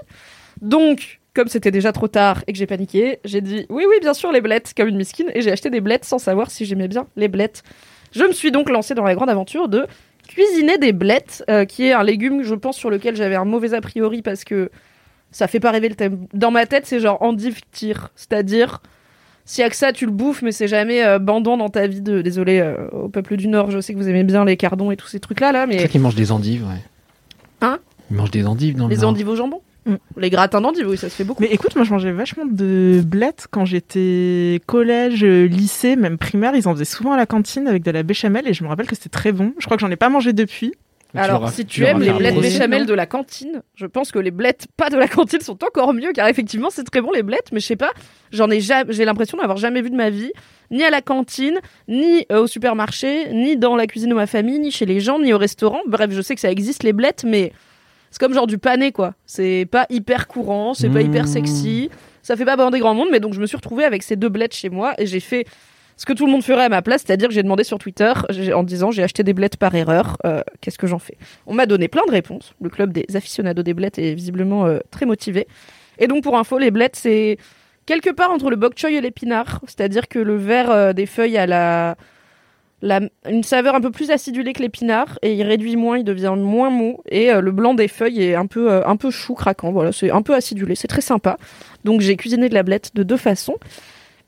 [0.60, 4.12] Donc, comme c'était déjà trop tard et que j'ai paniqué, j'ai dit «Oui, oui, bien
[4.12, 6.88] sûr, les blettes, comme une miskine», et j'ai acheté des blettes sans savoir si j'aimais
[6.88, 7.62] bien les blettes.
[8.12, 9.86] Je me suis donc lancée dans la grande aventure de
[10.26, 13.72] cuisiner des blettes, euh, qui est un légume, je pense, sur lequel j'avais un mauvais
[13.72, 14.70] a priori parce que
[15.30, 16.26] ça fait pas rêver le thème.
[16.34, 18.82] Dans ma tête, c'est genre endive tire, c'est-à-dire
[19.50, 21.86] si y a que ça, tu le bouffes, mais c'est jamais euh, bandant dans ta
[21.86, 22.20] vie de.
[22.20, 24.96] Désolé euh, au peuple du Nord, je sais que vous aimez bien les cardons et
[24.96, 26.82] tous ces trucs-là, là, C'est mais vrai qu'ils mangent des endives, ouais.
[27.62, 27.78] Hein?
[28.10, 29.10] Ils mangent des endives dans le les Nord.
[29.10, 29.94] endives au jambon, Mm.
[30.18, 31.40] les gratins d'endives, oui, ça se fait beaucoup.
[31.42, 36.52] Mais écoute, moi je mangeais vachement de blettes quand j'étais collège, euh, lycée, même primaire.
[36.54, 38.86] Ils en faisaient souvent à la cantine avec de la béchamel et je me rappelle
[38.86, 39.54] que c'était très bon.
[39.58, 40.74] Je crois que j'en ai pas mangé depuis.
[41.14, 44.66] Alors, si tu aimes les blettes béchamel de la cantine, je pense que les blettes
[44.76, 47.60] pas de la cantine sont encore mieux, car effectivement, c'est très bon les blettes, mais
[47.60, 47.92] je sais pas,
[48.30, 50.32] j'en ai jamais, j'ai l'impression d'avoir jamais vu de ma vie,
[50.70, 54.58] ni à la cantine, ni euh, au supermarché, ni dans la cuisine de ma famille,
[54.58, 55.80] ni chez les gens, ni au restaurant.
[55.86, 57.52] Bref, je sais que ça existe les blettes, mais
[58.10, 59.14] c'est comme genre du pané, quoi.
[59.24, 61.06] C'est pas hyper courant, c'est pas Mmh.
[61.06, 61.90] hyper sexy,
[62.22, 64.28] ça fait pas bander grand monde, mais donc je me suis retrouvée avec ces deux
[64.28, 65.46] blettes chez moi, et j'ai fait
[65.98, 68.12] ce que tout le monde ferait à ma place, c'est-à-dire que j'ai demandé sur Twitter
[68.54, 71.18] en disant j'ai acheté des blettes par erreur, euh, qu'est-ce que j'en fais?
[71.46, 72.54] On m'a donné plein de réponses.
[72.62, 75.48] Le club des aficionados des blettes est visiblement euh, très motivé.
[75.98, 77.36] Et donc pour info, les blettes c'est
[77.84, 81.36] quelque part entre le bok choy et l'épinard, c'est-à-dire que le vert euh, des feuilles
[81.36, 81.96] a la,
[83.28, 86.70] une saveur un peu plus acidulée que l'épinard et il réduit moins, il devient moins
[86.70, 89.72] mou et le blanc des feuilles est un peu un peu chou craquant.
[89.72, 91.38] Voilà, c'est un peu acidulé, c'est très sympa.
[91.82, 93.56] Donc j'ai cuisiné de la blette de deux façons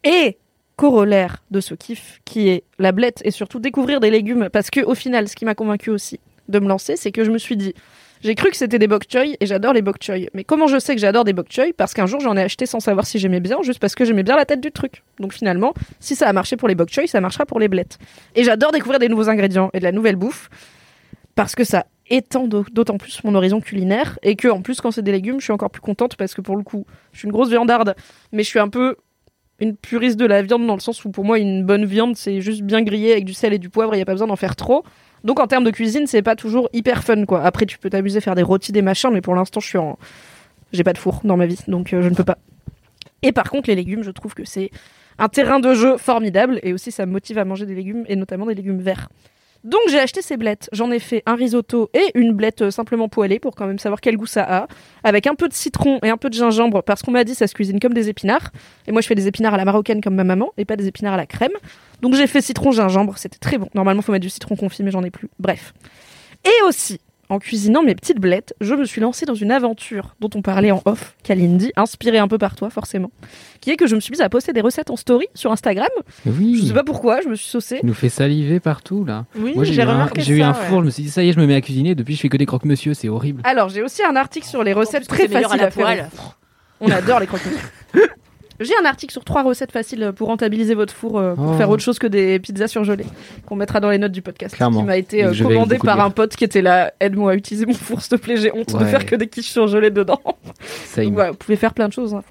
[0.02, 0.36] et
[0.80, 4.48] corollaire de ce kiff qui est la blette et surtout découvrir des légumes.
[4.50, 7.30] Parce que au final ce qui m'a convaincu aussi de me lancer c'est que je
[7.30, 7.74] me suis dit
[8.22, 10.28] j'ai cru que c'était des bok choy et j'adore les bok choy.
[10.32, 11.74] Mais comment je sais que j'adore des bok choy?
[11.74, 14.22] Parce qu'un jour j'en ai acheté sans savoir si j'aimais bien juste parce que j'aimais
[14.22, 15.02] bien la tête du truc.
[15.18, 17.98] Donc finalement si ça a marché pour les bok choy ça marchera pour les blettes.
[18.34, 20.48] Et j'adore découvrir des nouveaux ingrédients et de la nouvelle bouffe
[21.34, 24.18] parce que ça étend d'au- d'autant plus mon horizon culinaire.
[24.22, 26.40] Et que en plus quand c'est des légumes je suis encore plus contente parce que
[26.40, 27.94] pour le coup je suis une grosse viandarde.
[28.32, 28.96] Mais je suis un peu
[29.60, 32.40] une puriste de la viande dans le sens où pour moi une bonne viande c'est
[32.40, 34.36] juste bien grillé avec du sel et du poivre, il y a pas besoin d'en
[34.36, 34.84] faire trop.
[35.22, 37.42] Donc en termes de cuisine, c'est pas toujours hyper fun quoi.
[37.42, 39.98] Après tu peux t'amuser faire des rôtis des machins mais pour l'instant je suis en
[40.72, 42.38] j'ai pas de four dans ma vie donc euh, je ne peux pas.
[43.22, 44.70] Et par contre les légumes, je trouve que c'est
[45.18, 48.16] un terrain de jeu formidable et aussi ça me motive à manger des légumes et
[48.16, 49.08] notamment des légumes verts.
[49.64, 50.68] Donc j'ai acheté ces blettes.
[50.72, 54.00] J'en ai fait un risotto et une blette euh, simplement poêlée pour quand même savoir
[54.00, 54.66] quel goût ça a,
[55.04, 57.46] avec un peu de citron et un peu de gingembre parce qu'on m'a dit ça
[57.46, 58.52] se cuisine comme des épinards.
[58.86, 60.86] Et moi je fais des épinards à la marocaine comme ma maman et pas des
[60.86, 61.52] épinards à la crème.
[62.00, 63.68] Donc j'ai fait citron gingembre, c'était très bon.
[63.74, 65.28] Normalement faut mettre du citron confit mais j'en ai plus.
[65.38, 65.74] Bref.
[66.44, 67.00] Et aussi
[67.30, 70.72] en cuisinant mes petites blettes, je me suis lancée dans une aventure dont on parlait
[70.72, 73.10] en off, Kalindi, inspirée un peu par toi forcément,
[73.60, 75.88] qui est que je me suis mise à poster des recettes en story sur Instagram.
[76.26, 76.58] Oui.
[76.60, 77.78] Je sais pas pourquoi, je me suis saucée.
[77.80, 79.24] Tu nous fait saliver partout là.
[79.38, 80.66] Oui, Moi j'ai eu, un, remarqué j'ai eu un ouais.
[80.68, 81.94] four, je me suis dit ça y est, je me mets à cuisiner.
[81.94, 83.40] Depuis je fais que des croque-monsieur, c'est horrible.
[83.44, 86.08] Alors, j'ai aussi un article sur les recettes très à faciles la à faire.
[86.80, 87.60] On adore les croque-monsieur.
[88.60, 91.54] J'ai un article sur trois recettes faciles pour rentabiliser votre four euh, pour Oh.
[91.56, 93.06] faire autre chose que des pizzas surgelées
[93.46, 94.54] qu'on mettra dans les notes du podcast.
[94.54, 94.80] Clairement.
[94.80, 96.92] Qui m'a été euh, commandé par un pote qui était là.
[97.00, 98.36] Aide-moi à utiliser mon four, s'il te plaît.
[98.36, 100.20] J'ai honte de faire que des quiches surgelées dedans.
[100.84, 102.14] Ça Donc voilà, vous pouvez faire plein de choses.
[102.14, 102.22] hein.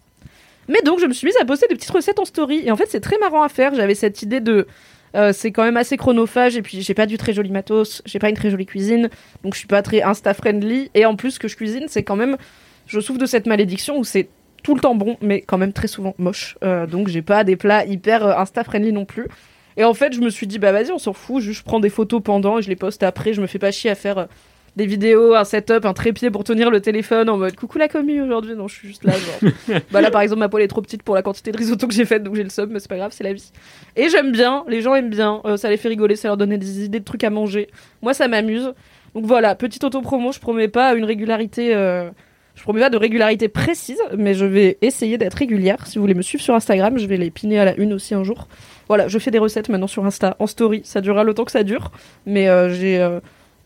[0.68, 2.62] Mais donc, je me suis mise à poster des petites recettes en story.
[2.64, 3.74] Et en fait, c'est très marrant à faire.
[3.74, 4.68] J'avais cette idée de.
[5.16, 6.56] euh, c'est quand même assez chronophage.
[6.58, 8.04] Et puis, j'ai pas du très joli matos.
[8.06, 9.10] J'ai pas une très jolie cuisine.
[9.44, 10.92] Donc, je suis pas très insta-friendly.
[10.94, 12.38] Et en plus, ce que je cuisine, c'est quand même.
[12.86, 14.30] Je souffre de cette malédiction où c'est
[14.64, 16.58] tout le temps bon, mais quand même très souvent moche.
[16.64, 19.28] Euh, donc, j'ai pas des plats hyper euh, insta-friendly non plus.
[19.78, 21.42] Et en fait, je me suis dit, bah vas-y, on s'en fout.
[21.42, 23.34] Juste, je prends des photos pendant et je les poste après.
[23.34, 24.18] Je me fais pas chier à faire.
[24.18, 24.26] euh,
[24.76, 28.22] des vidéos, un setup, un trépied pour tenir le téléphone en mode coucou la commu
[28.22, 28.56] aujourd'hui.
[28.56, 29.14] Non, je suis juste là.
[29.14, 29.52] Genre.
[29.92, 31.94] bah là, par exemple, ma poêle est trop petite pour la quantité de risotto que
[31.94, 33.52] j'ai faite, donc j'ai le sub, mais c'est pas grave, c'est la vie.
[33.96, 36.86] Et j'aime bien, les gens aiment bien, ça les fait rigoler, ça leur donne des
[36.86, 37.68] idées de trucs à manger.
[38.02, 38.74] Moi, ça m'amuse.
[39.16, 41.74] Donc voilà, petite auto-promo, je promets pas une régularité.
[42.60, 45.88] Je promets pas de régularité précise, mais je vais essayer d'être régulière.
[45.88, 48.14] Si vous voulez me suivre sur Instagram, je vais les piner à la une aussi
[48.14, 48.50] un jour.
[48.90, 50.82] Voilà, je fais des recettes maintenant sur Insta, en story.
[50.84, 51.94] Ça durera le temps que ça dure,
[52.26, 53.22] mais euh, j'ai euh,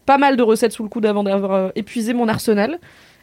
[0.06, 2.78] pas mal de recettes sous le coude avant d'avoir euh, épuisé mon arsenal.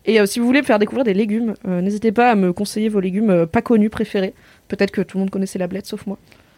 [0.07, 3.01] Et si vous voulez me faire découvrir des légumes, n'hésitez pas à me conseiller vos
[3.01, 4.33] légumes pas connus préférés.
[4.67, 6.17] Peut-être que tout le monde connaissait la blette sauf moi.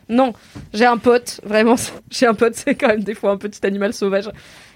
[0.09, 0.33] Non,
[0.73, 1.75] j'ai un pote, vraiment,
[2.11, 4.31] j'ai un pote, c'est quand même des fois un petit animal sauvage.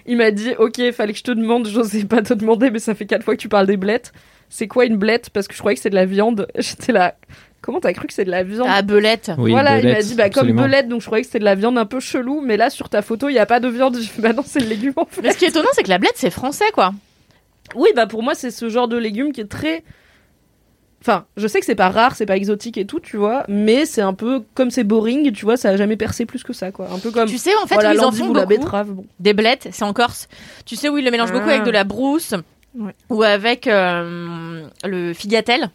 [0.07, 2.95] Il m'a dit, ok, fallait que je te demande, j'osais pas te demander, mais ça
[2.95, 4.13] fait quatre fois que tu parles des blettes.
[4.49, 5.31] C'est quoi une blette?
[5.31, 6.47] Parce que je croyais que c'est de la viande.
[6.57, 7.17] J'étais là,
[7.61, 8.69] comment t'as cru que c'est de la viande?
[8.71, 9.33] Ah, belette.
[9.39, 11.45] Oui, voilà, il m'a belette, dit bah comme belette, donc je croyais que c'était de
[11.45, 13.69] la viande un peu chelou, mais là sur ta photo il y a pas de
[13.69, 13.97] viande.
[14.01, 15.23] Fait bah non c'est le légume en fait.
[15.23, 16.93] Mais ce qui est étonnant, c'est que la blette, c'est français, quoi.
[17.75, 19.83] Oui bah pour moi c'est ce genre de légume qui est très,
[21.07, 23.87] enfin je sais que c'est pas rare, c'est pas exotique et tout tu vois, mais
[23.87, 26.73] c'est un peu comme c'est boring, tu vois, ça a jamais percé plus que ça
[26.73, 28.61] quoi, un peu comme Tu sais, en fait, voilà où ils en font la beaucoup.
[28.61, 28.89] betterave.
[28.91, 29.05] Bon.
[29.21, 30.29] Des blettes, c'est en Corse.
[30.65, 31.53] Tu sais où ils le mélangent beaucoup Ah.
[31.53, 32.35] avec de la brousse
[32.79, 32.93] Ouais.
[33.09, 35.71] ou avec euh, le figatel?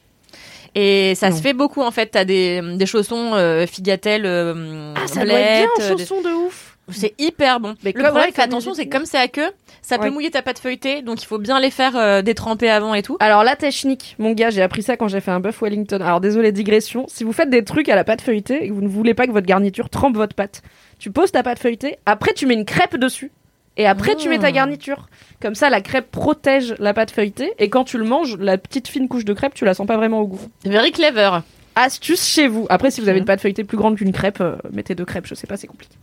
[0.76, 1.36] Et ça Non.
[1.36, 2.08] se fait beaucoup en fait.
[2.08, 5.96] T'as des, des chaussons euh, figatel, euh, Ah ça doit être bien blettes, en euh,
[5.96, 6.71] des- chaussons de ouf.
[6.92, 7.76] C'est hyper bon.
[7.84, 9.50] Mais le problème, fais attention, c'est comme c'est à queue,
[9.82, 12.94] ça peut mouiller ta pâte feuilletée, donc il faut bien les faire euh, détremper avant
[12.94, 13.18] et tout.
[13.20, 16.00] Alors la technique, mon gars, j'ai appris ça quand j'ai fait un bœuf Wellington.
[16.02, 18.82] Alors désolé digression, si vous faites des trucs à la pâte feuilletée et que vous
[18.82, 20.62] ne voulez pas que votre garniture trempe votre pâte,
[21.00, 23.32] tu poses ta pâte feuilletée, après tu mets une crêpe dessus.
[23.78, 24.52] Et après, tu mets ta Ah.
[24.52, 25.08] garniture.
[25.42, 27.54] Comme ça, la crêpe protège la pâte feuilletée.
[27.58, 29.96] Et quand tu le manges, la petite fine couche de crêpe, tu la sens pas
[29.96, 30.42] vraiment au goût.
[30.66, 31.40] Very clever.
[31.76, 32.66] Astuce chez vous.
[32.70, 35.26] Après, si vous avez une pâte feuilletée plus grande qu'une crêpe, euh, mettez deux crêpes.
[35.26, 35.96] Je sais pas, c'est compliqué.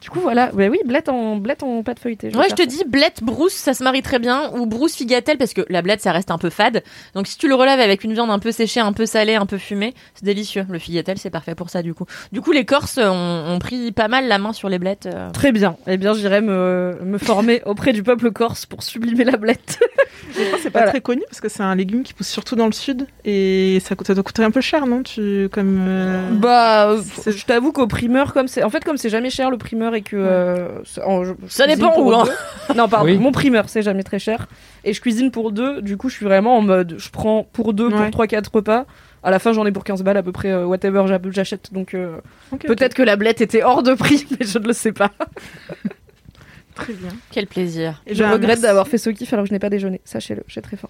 [0.00, 0.50] Du coup, voilà.
[0.54, 2.28] Bah oui, blette en, blette en pâte feuilletée.
[2.30, 2.66] vais Ouais, je te ça.
[2.66, 4.50] dis, blette, brousse, ça se marie très bien.
[4.54, 6.82] Ou brousse, figatel, parce que la blette, ça reste un peu fade.
[7.14, 9.46] Donc si tu le relèves avec une viande un peu séchée, un peu salée, un
[9.46, 10.64] peu fumée, c'est délicieux.
[10.70, 12.06] Le figatel, c'est parfait pour ça, du coup.
[12.32, 15.06] Du coup, les Corses ont, ont pris pas mal la main sur les blettes.
[15.06, 15.30] euh.
[15.30, 15.76] Très bien.
[15.86, 19.78] Eh bien, j'irai me, me former auprès du peuple corse pour sublimer la blette.
[20.36, 20.92] Je crois que c'est pas Voilà.
[20.92, 23.94] très connu parce que c'est un légume qui pousse surtout dans le sud et ça,
[24.06, 25.02] ça doit coûter un peu cher, non?
[25.02, 26.96] Tu, comme, euh, Bah,
[27.26, 30.02] je t'avoue qu'au primeur, comme c'est, en fait, comme c'est jamais cher le primeur et
[30.02, 32.24] que euh, c'est- en- je- je Ça cuisine dépend pour où, hein.
[32.24, 32.74] deux.
[32.76, 33.18] Non, pardon, Oui.
[33.18, 34.48] mon primeur c'est jamais très cher
[34.84, 35.82] et je cuisine pour deux.
[35.82, 38.86] Du coup, je suis vraiment en mode, je prends pour deux, pour trois, quatre repas.
[39.22, 41.72] À la fin, j'en ai pour 15 balles à peu près, euh, whatever j'a- j'achète.
[41.74, 42.16] Donc, euh,
[42.58, 45.10] peut-être que la blette était hors de prix, mais je ne le sais pas.
[46.74, 47.10] Très bien.
[47.30, 48.02] Quel plaisir.
[48.06, 48.62] Et je Bah, regrette merci.
[48.62, 50.00] d'avoir fait ce kiff alors que je n'ai pas déjeuné.
[50.04, 50.88] Sachez-le, j'ai très faim.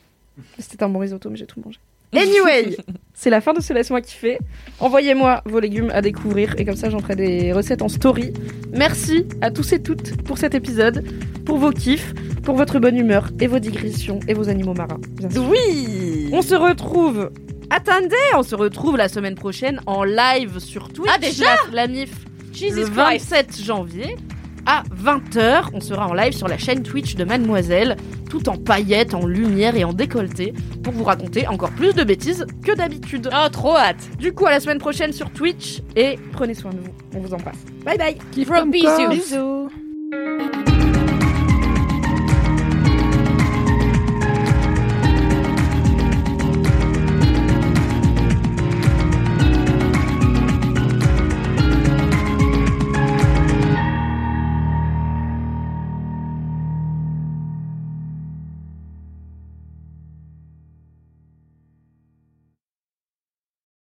[0.59, 1.79] C'était un bon risotto, mais j'ai tout mangé.
[2.15, 2.77] Anyway,
[3.15, 4.39] c'est la fin de ce laisse-moi kiffer.
[4.81, 8.33] Envoyez-moi vos légumes à découvrir et comme ça j'en ferai des recettes en story.
[8.73, 11.05] Merci à tous et toutes pour cet épisode,
[11.45, 15.01] pour vos kiffs, pour votre bonne humeur et vos digressions et vos animaux marins.
[15.13, 15.49] bien sûr.
[15.49, 17.31] Oui On se retrouve.
[17.71, 21.11] Attendez, on se retrouve la semaine prochaine en live sur Twitch.
[21.15, 24.17] Ah, déjà la, la MIF le Jesus Christ 27 janvier
[24.67, 25.71] à 20h.
[25.73, 27.97] On sera en live sur la chaîne Twitch de Mademoiselle,
[28.29, 32.47] tout en paillettes, en lumière et en décolleté, pour vous raconter encore plus de bêtises
[32.65, 33.29] que d'habitude.
[33.33, 36.79] Oh, trop hâte Du coup, à la semaine prochaine sur Twitch et prenez soin de
[36.79, 36.93] vous.
[37.15, 37.59] On vous embrasse.
[37.85, 38.45] Bye bye.
[38.45, 39.09] From Bisous.
[39.11, 40.80] Bisous.